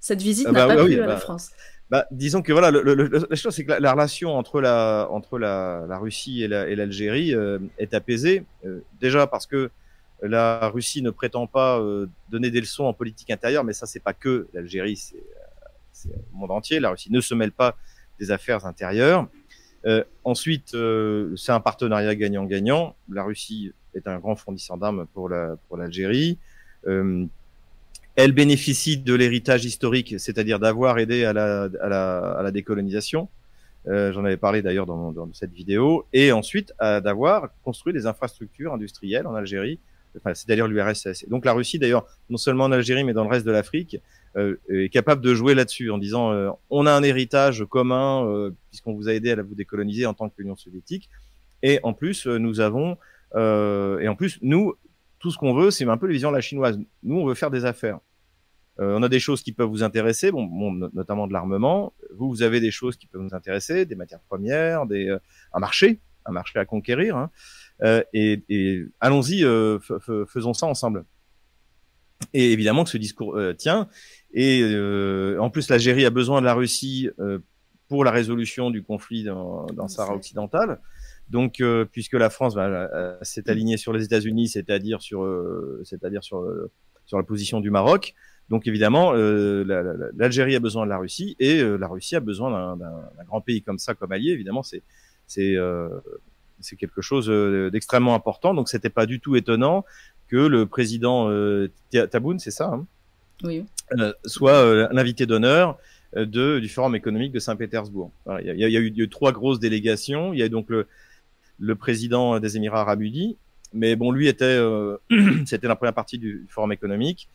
[0.00, 1.50] Cette visite ah n'a bah pas plu à la bah, France.
[1.88, 5.84] Bah, disons que voilà, le, la chose c'est que la, relation entre la entre la,
[5.88, 7.32] la Russie et l'Algérie
[7.78, 8.44] est apaisée.
[9.00, 9.70] déjà parce que
[10.20, 11.80] la Russie ne prétend pas
[12.28, 15.22] donner des leçons en politique intérieure, mais ça c'est pas que l'Algérie, c'est
[15.96, 16.80] c'est le monde entier.
[16.80, 17.76] La Russie ne se mêle pas
[18.20, 19.28] des affaires intérieures.
[19.86, 22.96] Euh, ensuite, euh, c'est un partenariat gagnant-gagnant.
[23.10, 26.38] La Russie est un grand fournisseur d'armes pour la pour l'Algérie.
[26.86, 27.24] Euh,
[28.16, 33.28] elle bénéficie de l'héritage historique, c'est-à-dire d'avoir aidé à la, décolonisation.
[33.84, 36.06] J'en avais parlé d'ailleurs dans, cette vidéo.
[36.14, 39.78] Et ensuite, d'avoir construit des infrastructures industrielles en Algérie,
[40.16, 41.28] enfin, c'est d'ailleurs l'URSS.
[41.28, 44.00] Donc la Russie, d'ailleurs, non seulement en Algérie, mais dans le reste de l'Afrique,
[44.36, 48.94] est capable de jouer là-dessus en disant euh, on a un héritage commun euh, puisqu'on
[48.94, 51.08] vous a aidé à vous décoloniser en tant que l'Union soviétique.
[51.62, 52.98] Et en plus nous avons
[53.34, 54.74] et en plus nous
[55.18, 56.78] tout ce qu'on veut c'est un peu la vision de la chinoise.
[57.02, 57.98] Nous on veut faire des affaires.
[58.78, 61.94] On a des choses qui peuvent vous intéresser bon, notamment de l'armement.
[62.14, 65.16] Vous vous avez des choses qui peuvent nous intéresser des matières premières des
[65.54, 67.30] un marché un marché à conquérir hein,
[68.12, 69.44] et, et allons-y
[70.28, 71.04] faisons ça ensemble
[72.32, 73.88] et évidemment que ce discours tient
[74.36, 77.38] et euh, en plus, l'Algérie a besoin de la Russie euh,
[77.88, 80.78] pour la résolution du conflit dans, dans Sahara occidental.
[81.30, 85.26] Donc, euh, puisque la France bah, s'est alignée sur les États-Unis, c'est-à-dire sur,
[85.84, 86.46] c'est-à-dire sur,
[87.06, 88.14] sur la position du Maroc.
[88.50, 93.40] Donc, évidemment, l'Algérie a besoin de la Russie et la Russie a besoin d'un grand
[93.40, 94.32] pays comme ça, comme allié.
[94.32, 94.82] Évidemment, c'est
[95.26, 95.56] c'est
[96.60, 97.28] c'est quelque chose
[97.72, 98.54] d'extrêmement important.
[98.54, 99.84] Donc, c'était pas du tout étonnant
[100.28, 101.30] que le président
[102.10, 102.86] Taboun, c'est ça, hein,
[103.44, 103.64] oui.
[103.98, 105.78] Euh, soit euh, l'invité d'honneur
[106.16, 108.10] euh, de, du Forum économique de Saint-Pétersbourg.
[108.40, 110.32] Il y, a, y, a eu, trois grosses délégations.
[110.32, 110.86] Il y a donc le,
[111.58, 113.36] le président des Émirats arabes unis,
[113.72, 114.58] mais bon, lui était,
[115.46, 117.28] c'était la première partie du Forum économique.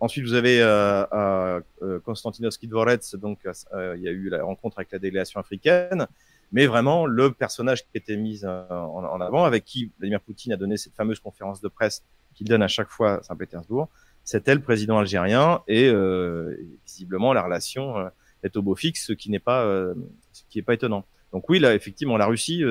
[0.00, 4.90] Ensuite, vous avez euh, euh, Konstantinos Kidvorets, donc il y a eu la rencontre avec
[4.90, 6.08] la délégation africaine,
[6.50, 10.56] mais vraiment le personnage qui était mis en, en, avant, avec qui Vladimir Poutine a
[10.56, 12.02] donné cette fameuse conférence de presse
[12.34, 13.88] qu'il donne à chaque fois à Saint-Pétersbourg,
[14.24, 16.56] c'était le président algérien et euh,
[16.86, 18.08] visiblement la relation euh,
[18.42, 19.94] est au beau fixe, ce qui n'est pas, euh,
[20.32, 21.04] ce qui est pas étonnant.
[21.32, 22.62] Donc oui, là effectivement, la Russie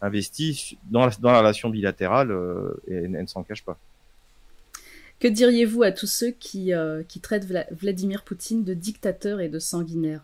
[0.00, 2.34] investit dans la, dans la relation bilatérale
[2.88, 3.78] et elle, ne s'en cache pas.
[5.18, 6.72] Que diriez-vous à tous ceux qui,
[7.08, 10.22] qui traitent Vladimir Poutine de dictateur et de sanguinaire?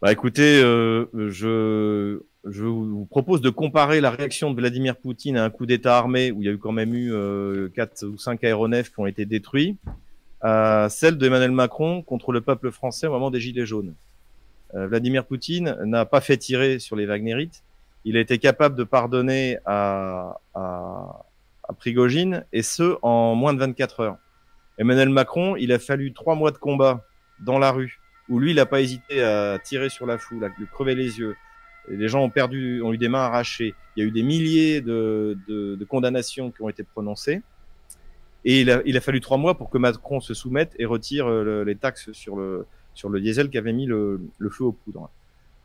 [0.00, 5.50] Bah écoutez, je je vous propose de comparer la réaction de Vladimir Poutine à un
[5.50, 8.42] coup d'État armé où il y a eu quand même eu euh, 4 ou 5
[8.44, 9.76] aéronefs qui ont été détruits,
[10.40, 13.94] à celle d'Emmanuel Macron contre le peuple français au moment des Gilets jaunes.
[14.74, 17.62] Euh, Vladimir Poutine n'a pas fait tirer sur les Wagnerites.
[18.04, 21.26] Il a été capable de pardonner à, à,
[21.68, 24.16] à Prigogine et ce en moins de 24 heures.
[24.78, 27.04] Emmanuel Macron, il a fallu trois mois de combat
[27.40, 30.48] dans la rue où lui, il n'a pas hésité à tirer sur la foule, à
[30.48, 31.36] lui crever les yeux,
[31.88, 33.74] les gens ont perdu, ont eu des mains arrachées.
[33.96, 37.42] Il y a eu des milliers de, de, de condamnations qui ont été prononcées.
[38.44, 41.26] Et il a, il a, fallu trois mois pour que Macron se soumette et retire
[41.26, 44.72] euh, les taxes sur le, sur le diesel qui avait mis le, le feu aux
[44.72, 45.10] poudres.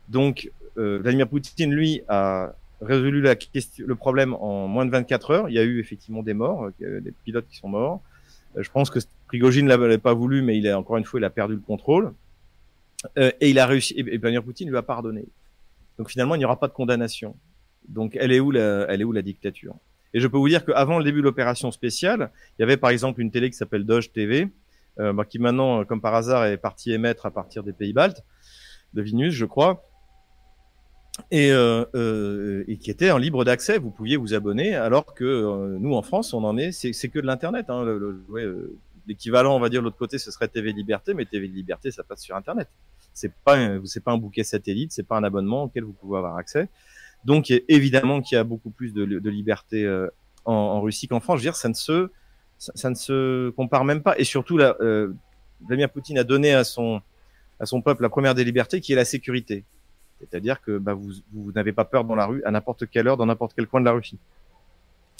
[0.08, 5.30] Donc, euh, Vladimir Poutine, lui, a résolu la question, le problème en moins de 24
[5.30, 5.48] heures.
[5.48, 8.00] Il y a eu effectivement des morts, euh, des pilotes qui sont morts.
[8.56, 8.98] Euh, je pense que
[9.28, 12.12] Prigogine l'avait pas voulu, mais il a encore une fois, il a perdu le contrôle.
[13.18, 13.94] Euh, et il a réussi.
[13.96, 15.24] Et Vladimir Poutine lui a pardonné.
[15.98, 17.36] Donc finalement, il n'y aura pas de condamnation.
[17.88, 19.76] Donc elle est où la, elle est où la dictature?
[20.14, 22.90] Et je peux vous dire qu'avant le début de l'opération spéciale, il y avait par
[22.90, 24.48] exemple une télé qui s'appelle Doge TV,
[25.00, 28.22] euh, bah, qui maintenant, comme par hasard, est partie émettre à partir des pays baltes,
[28.92, 29.88] de Vinus, je crois,
[31.30, 33.78] et, euh, euh, et qui était en libre d'accès.
[33.78, 37.18] Vous pouviez vous abonner, alors que euh, nous en France, on en est, c'est que
[37.18, 37.66] de l'internet.
[37.68, 37.84] Hein,
[39.08, 42.04] L'équivalent, on va dire, de l'autre côté, ce serait TV Liberté, mais TV Liberté, ça
[42.04, 42.68] passe sur Internet
[43.14, 46.36] c'est pas c'est pas un bouquet satellite, c'est pas un abonnement auquel vous pouvez avoir
[46.36, 46.68] accès.
[47.24, 50.08] Donc évidemment qu'il y a beaucoup plus de, liberté euh,
[50.44, 51.38] en, Russie qu'en France.
[51.38, 52.10] Je veux dire, ça ne se
[52.58, 54.16] ça, ne se compare même pas.
[54.18, 55.12] Et surtout, euh,
[55.66, 57.00] Vladimir Poutine a donné à son
[57.60, 59.64] à son peuple la première des libertés, qui est la sécurité.
[60.20, 63.16] C'est-à-dire que bah, vous, vous n'avez pas peur dans la rue à n'importe quelle heure,
[63.16, 64.18] dans n'importe quel coin de la Russie.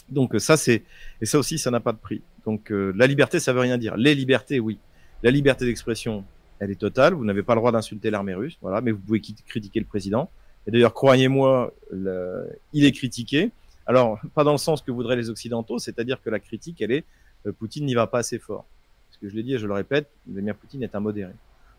[0.09, 0.82] Donc ça c'est
[1.20, 2.22] et ça aussi ça n'a pas de prix.
[2.45, 3.97] Donc euh, la liberté ça veut rien dire.
[3.97, 4.78] Les libertés oui.
[5.22, 6.24] La liberté d'expression
[6.62, 7.14] elle est totale.
[7.14, 10.30] Vous n'avez pas le droit d'insulter l'armée russe, voilà, mais vous pouvez critiquer le président.
[10.66, 11.74] Et d'ailleurs, croyez-moi,
[12.72, 13.50] il est critiqué.
[13.86, 17.04] Alors, pas dans le sens que voudraient les Occidentaux, c'est-à-dire que la critique, elle est,
[17.46, 18.64] euh, Poutine n'y va pas assez fort.
[19.08, 21.32] Parce que je l'ai dit et je le répète, Vladimir Poutine est un modéré.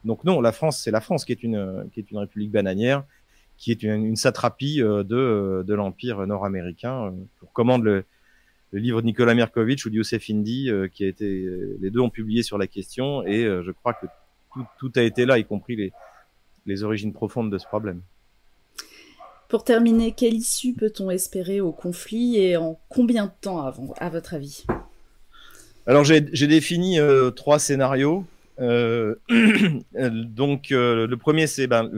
[0.04, 3.06] Donc non, la France, c'est la France qui est une, qui est une république bananière,
[3.58, 7.14] qui est une, satrapie euh, de, de l'empire nord-américain.
[7.42, 8.04] Je recommande le,
[8.72, 11.48] le livre de Nicolas Mirkovitch ou de Youssef Indy, qui a été,
[11.80, 14.08] les deux ont publié sur la question, et je crois que
[14.54, 15.92] tout, tout a été là, y compris les,
[16.66, 18.02] les origines profondes de ce problème.
[19.50, 24.10] Pour terminer, quelle issue peut-on espérer au conflit et en combien de temps avant, à
[24.10, 24.66] votre avis?
[25.86, 28.26] Alors j'ai défini euh, trois scénarios.
[28.60, 29.16] Euh,
[30.00, 31.90] donc euh, le premier c'est ben,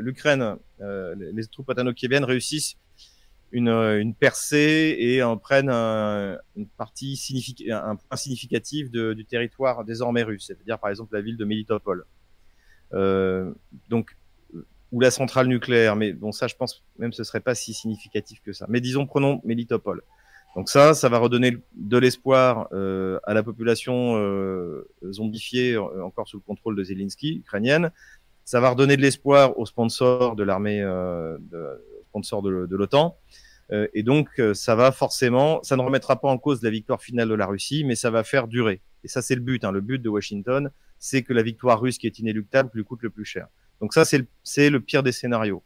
[0.00, 2.76] l'Ukraine, les troupes otano-kieviennes réussissent
[3.52, 9.84] une, une, percée et en prennent une partie significative, un point significatif de, du territoire
[9.84, 12.04] désormais russe, c'est-à-dire par exemple la ville de Melitopol.
[12.92, 14.16] donc
[14.92, 15.96] ou la centrale nucléaire.
[15.96, 18.66] Mais bon, ça, je pense même ce serait pas si significatif que ça.
[18.68, 20.02] Mais disons, prenons Melitopol.
[20.54, 26.26] Donc ça, ça va redonner de l'espoir euh, à la population euh, zombifiée euh, encore
[26.26, 27.90] sous le contrôle de Zelensky, ukrainienne.
[28.44, 31.82] Ça va redonner de l'espoir aux sponsors de l'armée, euh, de,
[32.16, 33.16] sponsors de, de l'OTAN.
[33.72, 37.02] Euh, et donc, euh, ça va forcément, ça ne remettra pas en cause la victoire
[37.02, 38.80] finale de la Russie, mais ça va faire durer.
[39.04, 39.64] Et ça, c'est le but.
[39.64, 39.72] Hein.
[39.72, 43.10] Le but de Washington, c'est que la victoire russe, qui est inéluctable, lui coûte le
[43.10, 43.48] plus cher.
[43.80, 45.62] Donc ça, c'est le, le pire des scénarios.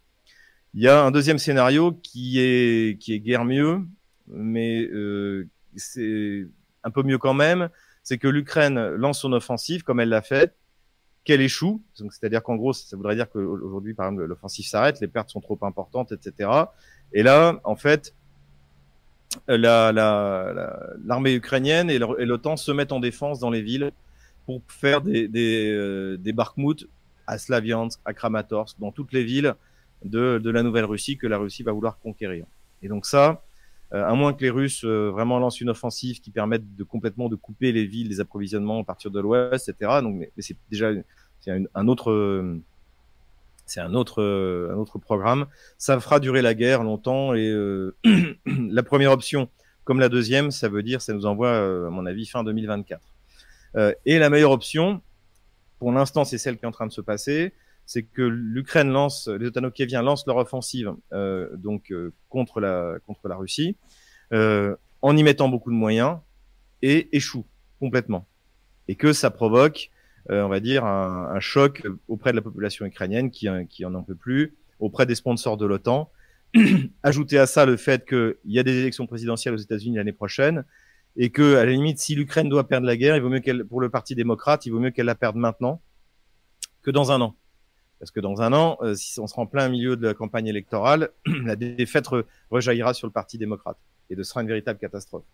[0.75, 3.81] Il y a un deuxième scénario qui est qui est guère mieux,
[4.29, 6.47] mais euh, c'est
[6.85, 7.71] un peu mieux quand même.
[8.05, 10.55] C'est que l'Ukraine lance son offensive comme elle l'a fait,
[11.31, 11.81] qu'elle échoue.
[11.95, 15.59] C'est-à-dire qu'en gros, ça voudrait dire qu'aujourd'hui, par exemple, l'offensive s'arrête, les pertes sont trop
[15.63, 16.51] importantes, etc.
[17.13, 18.15] Et là, en fait,
[19.47, 23.93] l'armée la, la, ukrainienne et l'OTAN se mettent en défense dans les villes
[24.45, 26.35] pour faire des, des, euh, des
[27.29, 29.55] à Slaviansk, à Kramatorsk, dans toutes les villes
[30.05, 32.45] de, de la Nouvelle-Russie que la Russie va vouloir conquérir.
[32.83, 33.41] Et donc ça,
[33.93, 37.29] euh, à moins que les Russes euh, vraiment lancent une offensive qui permette de complètement
[37.29, 39.99] de couper les villes, les approvisionnements à partir de l'Ouest, etc.
[40.01, 40.93] Donc, mais, c'est déjà
[41.41, 42.45] c'est un, autre
[43.67, 44.23] c'est un autre
[44.73, 45.47] un autre programme.
[45.79, 47.97] Ça fera durer la guerre longtemps et euh,
[48.47, 49.49] la première option,
[49.85, 53.01] comme la deuxième, ça veut dire ça nous envoie à mon avis fin 2024.
[54.05, 55.01] et la meilleure option,
[55.81, 57.55] pour l'instant, c'est celle qui est en train de se passer.
[57.87, 63.27] C'est que l'Ukraine lance, les Otano-Kieviens lancent leur offensive euh, donc euh, contre la contre
[63.27, 63.77] la Russie,
[64.33, 66.19] euh, en y mettant beaucoup de moyens
[66.83, 67.47] et échoue
[67.81, 68.27] complètement.
[68.89, 73.31] Et que ça provoque, euh, on va dire, un, choc auprès de la population ukrainienne
[73.31, 76.11] qui qui en en peut plus, auprès des sponsors de l'OTAN.
[77.03, 80.65] Ajouter à ça le fait qu'il y a des élections présidentielles aux États-Unis l'année prochaine
[81.17, 83.65] et que à la limite, si l'Ukraine doit perdre la guerre, il vaut mieux qu'elle,
[83.65, 85.81] pour le Parti démocrate, il vaut mieux qu'elle la perde maintenant
[86.83, 87.37] que dans un an.
[87.99, 90.47] Parce que dans un an, euh, si on sera en plein milieu de la campagne
[90.47, 91.11] électorale,
[91.45, 92.07] la défaite
[92.51, 93.77] rejaillira sur le Parti démocrate
[94.09, 95.25] et ce sera une véritable catastrophe.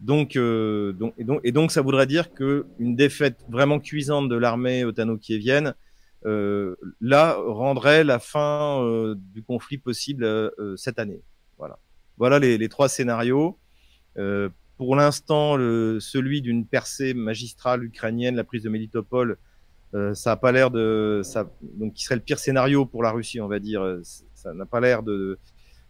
[0.00, 4.84] Donc, euh, donc, et donc, ça voudrait dire que une défaite vraiment cuisante de l'armée
[4.84, 5.74] otano-kievienne,
[6.26, 11.20] euh, là, rendrait la fin euh, du conflit possible euh, cette année.
[11.58, 11.78] Voilà.
[12.16, 13.58] Voilà les, trois scénarios
[14.76, 15.54] pour l'instant,
[15.98, 19.36] celui d'une percée magistrale ukrainienne, la prise de Melitopol,
[19.94, 23.10] euh, ça n'a pas l'air de, ça, donc qui serait le pire scénario pour la
[23.10, 23.82] Russie, on va dire.
[24.34, 25.38] Ça n'a pas l'air de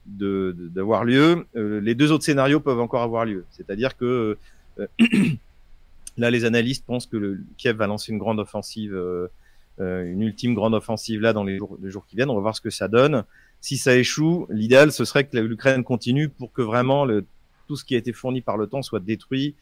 [0.09, 1.47] d'avoir lieu.
[1.57, 3.45] Euh, les deux autres scénarios peuvent encore avoir lieu.
[3.51, 4.39] C'est-à-dire que
[4.79, 4.87] euh,
[6.17, 9.29] là, les analystes pensent que le Kiev va lancer une grande offensive, euh,
[9.79, 12.31] une ultime grande offensive là dans les jours, les jours qui viennent.
[12.31, 13.25] On va voir ce que ça donne.
[13.61, 17.25] Si ça échoue, l'idéal ce serait que l'Ukraine continue pour que vraiment le
[17.67, 19.55] tout ce qui a été fourni par l'OTAN soit détruit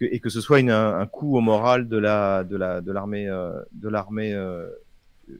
[0.00, 3.26] et que ce soit une, un, coup au moral de la de la de l'armée
[3.26, 4.32] de l'armée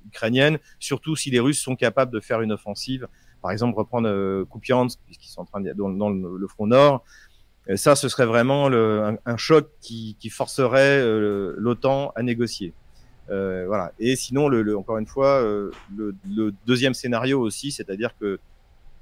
[0.07, 3.07] ukrainienne, surtout si les Russes sont capables de faire une offensive,
[3.43, 7.05] par exemple reprendre euh, Kupiansk puisqu'ils sont en train de dans, dans le, front nord.
[7.77, 11.03] ça, ce serait vraiment le, un, choc qui, qui forcerait
[11.57, 12.73] l'OTAN à négocier.
[13.31, 13.93] Euh, voilà.
[13.99, 18.39] Et sinon, le, le encore une fois, euh, le, le, deuxième scénario aussi, c'est-à-dire que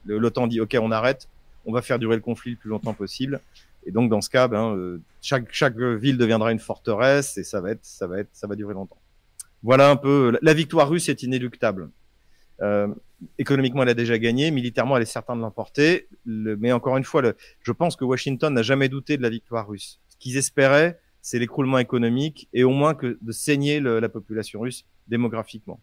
[0.05, 1.29] l'OTAN dit OK, on arrête,
[1.65, 3.41] on va faire durer le conflit le plus longtemps possible.
[3.87, 7.61] Et donc dans ce cas, ben, euh, chaque chaque ville deviendra une forteresse et ça
[7.61, 8.99] va être ça va être ça va durer longtemps.
[9.63, 10.37] Voilà un peu.
[10.43, 11.91] La victoire russe est inéluctable.
[13.23, 14.51] Euh, économiquement, elle a déjà gagné.
[14.51, 16.09] Militairement, elle est certaine de l'emporter.
[16.25, 19.69] Mais encore une fois, le, je pense que Washington n'a jamais douté de la victoire
[19.69, 20.01] russe.
[20.09, 24.61] Ce qu'ils espéraient, c'est l'écroulement économique et au moins que de saigner le, la population
[24.61, 25.81] russe démographiquement.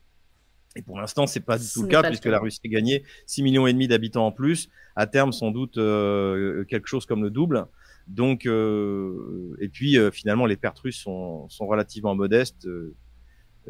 [0.75, 3.43] Et pour l'instant, c'est pas du tout le cas puisque la Russie a gagné 6
[3.43, 4.69] millions et demi d'habitants en plus.
[4.95, 7.67] À terme, sans doute euh, quelque chose comme le double.
[8.07, 12.65] Donc, euh, et puis euh, finalement, les pertes russes sont, sont relativement modestes.
[12.65, 12.95] Euh,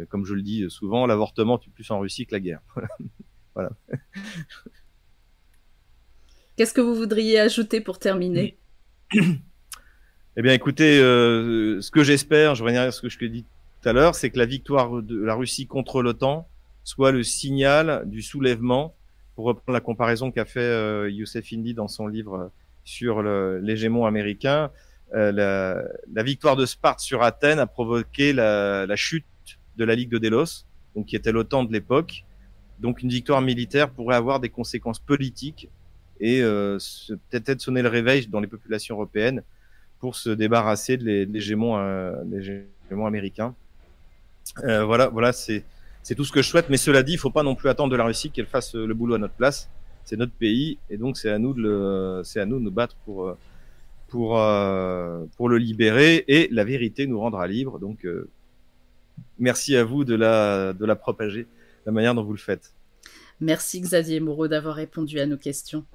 [0.10, 2.62] comme je le dis souvent, l'avortement tue plus en Russie que la guerre.
[3.56, 3.72] voilà.
[6.56, 8.58] Qu'est-ce que vous voudriez ajouter pour terminer?
[10.36, 13.46] Eh bien, écoutez, euh, ce que j'espère, je reviens à ce que je dit
[13.82, 16.48] tout à l'heure, c'est que la victoire de la Russie contre l'OTAN
[16.84, 18.96] soit le signal du soulèvement,
[19.36, 22.52] pour reprendre la comparaison qu'a fait euh, Youssef Indy dans son livre
[22.84, 24.72] sur l'hégémon américain.
[25.14, 29.26] Euh, la, la, victoire de Sparte sur Athènes a provoqué la, la chute
[29.78, 32.26] de la Ligue de Délos, donc qui était l'OTAN de l'époque.
[32.84, 35.70] Donc une victoire militaire pourrait avoir des conséquences politiques
[36.20, 36.78] et euh,
[37.32, 39.42] peut-être sonner le réveil dans les populations européennes
[40.00, 42.14] pour se débarrasser de l'hégémon euh,
[42.92, 43.56] américain.
[44.66, 45.64] Euh, voilà, voilà, c'est
[46.16, 46.70] tout ce que je souhaite.
[46.70, 48.94] Mais cela dit, il faut pas non plus attendre de la Russie qu'elle fasse le
[48.94, 49.70] boulot à notre place.
[50.04, 52.72] C'est notre pays et donc c'est à nous de le, c'est à nous de nous
[52.72, 53.38] battre pour euh,
[54.10, 57.80] pour euh, pour le libérer et la vérité nous rendra libre.
[57.80, 58.30] Donc euh,
[59.40, 61.48] merci à vous de la de la propager,
[61.86, 62.74] la manière dont vous le faites.
[63.40, 65.86] Merci Xavier Moreau d'avoir répondu à nos questions.